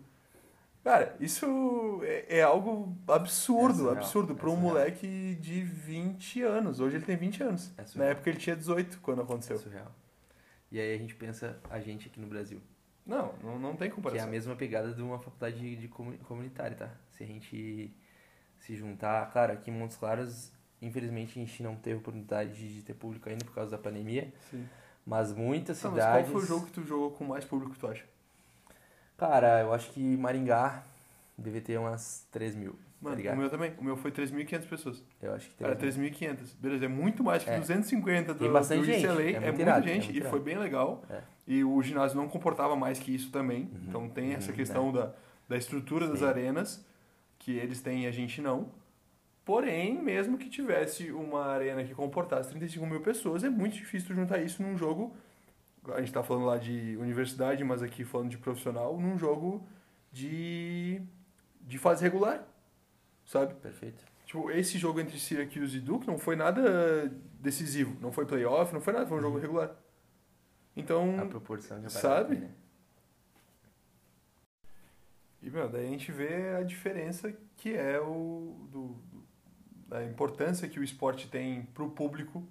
[0.85, 6.43] Cara, isso é, é algo absurdo, É surreal, absurdo é pra um moleque de 20
[6.43, 6.79] anos.
[6.79, 7.71] Hoje ele tem 20 anos.
[7.75, 9.57] É Na época ele tinha 18 quando É aconteceu.
[9.57, 9.91] surreal.
[10.71, 12.61] E aí a gente pensa a gente aqui no Brasil.
[13.03, 14.29] Não, não, não tem Que é a comparação.
[14.29, 16.91] mesma pegada de uma faculdade de, de comuni- comunitária, tá?
[17.09, 17.91] Se a gente
[18.59, 22.93] se juntar, claro, aqui em Montes Claros, infelizmente a gente não teve oportunidade de ter
[22.93, 24.67] público ainda por causa da pandemia, Sim.
[25.05, 26.29] mas muitas Tá, mas cidades.
[26.29, 28.05] qual foi o jogo que tu jogou com mais público, tu acha?
[29.17, 30.83] Cara, eu acho que Maringá
[31.37, 33.37] deve ter umas 3 mil, tá Mano, o ligado?
[33.37, 33.73] meu também.
[33.77, 35.03] O meu foi 3.500 pessoas.
[35.21, 36.09] Eu acho que 3 mil.
[36.11, 36.37] 3.500.
[36.59, 37.59] Beleza, é muito mais que É.
[37.59, 39.21] 250 do, Tem bastante do gente, UCLA.
[39.23, 40.29] é É, muita irado, é gente muito e irado.
[40.31, 41.03] foi bem legal.
[41.09, 41.21] É.
[41.47, 43.63] E o ginásio não comportava mais que isso também.
[43.63, 45.13] Uhum, Então tem essa uhum, questão da,
[45.47, 46.25] da estrutura das Sim.
[46.25, 46.85] arenas,
[47.39, 48.69] que eles têm e a gente não.
[49.45, 54.39] Porém, mesmo que tivesse uma arena que comportasse 35 mil pessoas, é muito difícil juntar
[54.39, 55.15] isso num jogo.
[55.93, 59.67] A gente tá falando lá de universidade, mas aqui falando de profissional, num jogo
[60.11, 61.01] de,
[61.61, 62.45] de fase regular.
[63.25, 63.53] Sabe?
[63.55, 64.03] Perfeito.
[64.25, 67.07] Tipo, esse jogo entre Syracuse e Duke não foi nada
[67.39, 67.95] decisivo.
[68.01, 69.75] Não foi playoff, não foi nada, foi um jogo regular.
[70.75, 72.35] Então, A proporção já sabe?
[72.37, 72.51] né?
[75.41, 78.67] E, meu, daí a gente vê a diferença que é o...
[78.71, 79.25] Do, do-
[79.87, 82.43] da importância que o esporte tem pro público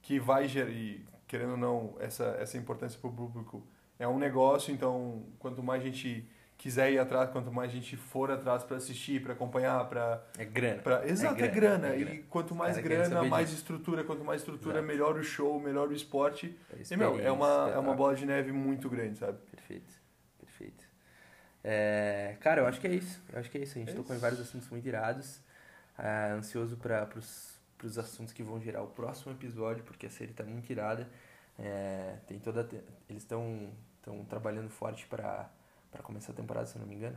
[0.00, 3.64] que vai gerar, e, querendo ou não, essa, essa importância para o público
[4.00, 6.28] é um negócio, então quanto mais gente
[6.58, 10.82] quiser ir atrás, quanto mais gente for atrás para assistir, para acompanhar, para É grana.
[10.82, 11.86] Pra, exato, é grana.
[11.86, 12.14] é grana.
[12.16, 13.60] E quanto mais grana, mais disso.
[13.60, 14.02] estrutura.
[14.02, 14.86] Quanto mais estrutura, Exato.
[14.92, 16.58] melhor o show, melhor o esporte.
[16.76, 17.94] É E, meu, é uma, é uma espetáculo.
[17.94, 19.38] bola de neve muito grande, sabe?
[19.50, 19.94] Perfeito,
[20.38, 20.84] perfeito.
[21.62, 23.22] É, cara, eu acho que é isso.
[23.32, 23.78] Eu acho que é isso.
[23.78, 25.40] A gente É tocou em vários assuntos muito irados.
[25.96, 27.49] Ah, ansioso para os
[27.98, 31.08] assuntos que vão gerar o próximo episódio, porque a série tá muito irada.
[31.58, 32.66] É, tem toda
[33.08, 35.50] eles estão estão trabalhando forte para
[35.90, 37.16] para começar a temporada, se eu não me engano.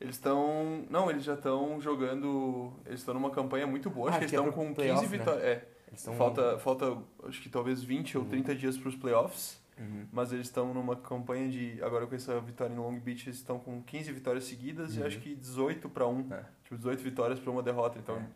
[0.00, 0.84] Eles estão.
[0.90, 2.72] Não, eles já estão jogando.
[2.86, 4.08] Eles estão numa campanha muito boa.
[4.08, 5.18] Ah, Acho que eles que é estão pro com playoff, 15 né?
[5.18, 5.44] vitórias.
[5.44, 6.98] É, Eles estão falta, falta,
[7.28, 9.62] acho que talvez 20 ou 30 dias para os playoffs.
[9.78, 10.06] Uhum.
[10.12, 11.80] Mas eles estão numa campanha de.
[11.82, 15.06] Agora com essa vitória em Long Beach, eles estão com 15 vitórias seguidas e Uhum.
[15.06, 16.32] acho que 18 para 1.
[16.32, 16.44] É.
[16.64, 17.98] Tipo, 18 vitórias para uma derrota.
[17.98, 18.26] Então, É.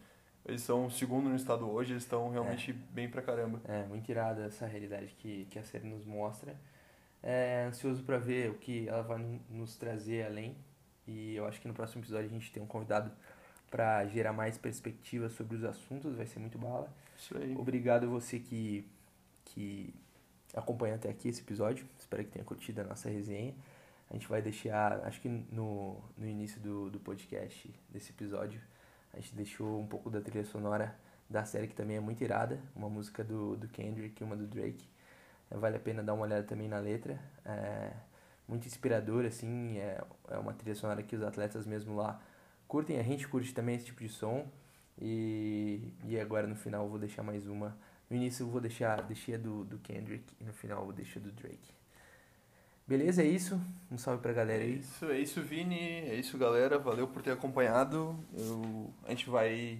[0.47, 3.61] eles são o segundo no estado hoje, eles estão realmente bem pra caramba.
[3.67, 6.57] É, muito irada essa realidade que, que a série nos mostra.
[7.23, 10.57] É, ansioso para ver o que ela vai no- nos trazer além.
[11.07, 13.11] E eu acho que no próximo episódio a gente tem um convidado
[13.71, 16.89] para gerar mais perspectivas sobre os assuntos, vai ser muito bala.
[17.19, 17.55] Isso aí.
[17.57, 18.87] Obrigado a você que,
[19.47, 19.93] que
[20.55, 21.87] acompanha até aqui esse episódio.
[21.99, 23.55] Espero que tenha curtido a nossa resenha.
[24.11, 28.61] A gente vai deixar, acho que no, no início do, do podcast desse episódio,
[29.13, 30.95] a gente deixou um pouco da trilha sonora
[31.29, 32.59] da série, que também é muito irada.
[32.75, 34.89] Uma música do, do Kendrick e uma do Drake.
[35.51, 37.19] É, vale a pena dar uma olhada também na letra.
[37.45, 37.93] É
[38.47, 39.79] muito inspiradora, assim.
[39.79, 42.21] É, é uma trilha sonora que os atletas mesmo lá
[42.67, 42.99] curtem.
[42.99, 44.47] A gente curte também esse tipo de som.
[45.01, 47.77] E, e agora no final eu vou deixar mais uma.
[48.11, 50.95] No início eu vou deixar, deixei a do, do Kendrick e no final eu vou
[50.95, 51.78] deixar do Drake.
[52.89, 53.61] Beleza, é isso.
[53.91, 54.79] Um salve pra galera É aí.
[54.79, 55.79] isso, é isso, Vini.
[55.79, 56.79] É isso, galera.
[56.79, 58.19] Valeu por ter acompanhado.
[58.35, 59.79] Eu, a gente vai.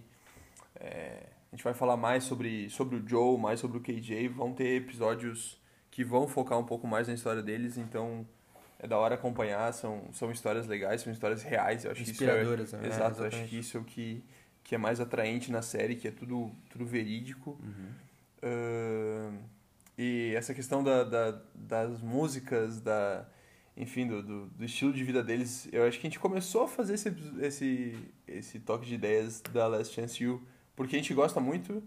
[0.77, 4.29] é, a gente vai falar mais sobre, sobre o Joe, mais sobre o KJ.
[4.29, 5.59] Vão ter episódios
[5.91, 8.27] que vão focar um pouco mais na história deles, então
[8.79, 9.73] é da hora acompanhar.
[9.73, 11.85] São, são histórias legais, são histórias reais.
[11.87, 12.87] Eu acho que isso é, Inspiradoras, né?
[12.89, 14.23] Exato, eu acho que isso é o que,
[14.63, 17.59] que é mais atraente na série, que é tudo, tudo verídico.
[17.63, 17.89] Uhum.
[18.43, 19.39] Ahn,
[19.99, 23.29] e essa questão da, da- das músicas, da,
[23.77, 26.69] enfim, do, do, do estilo de vida deles, eu acho que a gente começou a
[26.69, 27.97] fazer esse, esse,
[28.27, 30.43] esse toque de ideias da Last Chance You,
[30.77, 31.83] porque a gente gosta muito,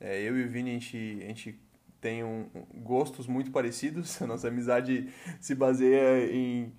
[0.00, 1.60] é, eu e o Vini, a gente, a gente
[2.00, 2.46] tem um,
[2.76, 5.08] gostos muito parecidos, a nossa amizade
[5.40, 6.72] se baseia em,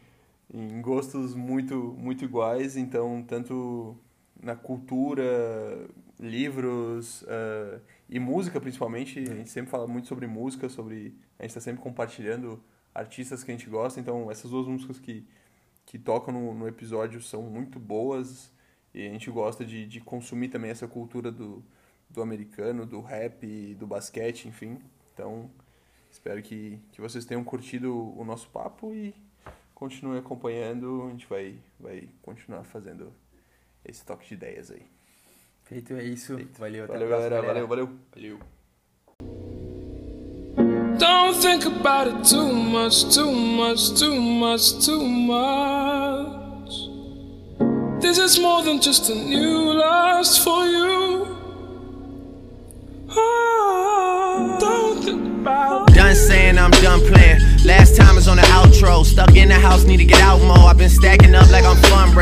[0.53, 3.97] em gostos muito, muito iguais, então, tanto
[4.41, 5.23] na cultura,
[6.19, 7.79] livros ah,
[8.09, 9.19] e música principalmente.
[9.19, 12.61] A gente sempre fala muito sobre música, sobre a gente está sempre compartilhando
[12.93, 13.99] artistas que a gente gosta.
[13.99, 15.25] Então essas duas músicas que,
[15.85, 18.51] que tocam no, no episódio são muito boas
[18.93, 21.63] e a gente gosta de, de consumir também essa cultura do,
[22.09, 24.79] do americano, do rap, do basquete, enfim.
[25.13, 25.49] Então
[26.09, 29.13] espero que, que vocês tenham curtido o nosso papo e
[29.75, 31.03] continuem acompanhando.
[31.07, 33.13] A gente vai, vai continuar fazendo
[33.85, 34.96] esse toque de ideias aí.
[35.69, 36.39] Feito é isso.
[36.57, 37.47] Valeu, até Valeu, a próxima, galera.
[37.47, 37.89] Valeu, valeu.
[38.15, 38.39] Valeu.
[40.97, 46.71] Don't think about it too much, too much, too much, too much.
[47.99, 51.27] This is more than just a new lust for you.
[53.09, 57.41] Ah, don't think about Done saying I'm done playing.
[57.65, 59.03] Last time is on the outro.
[59.05, 60.69] Stuck in the house, need to get out more.
[60.69, 62.15] I've been stacking up like I'm fun.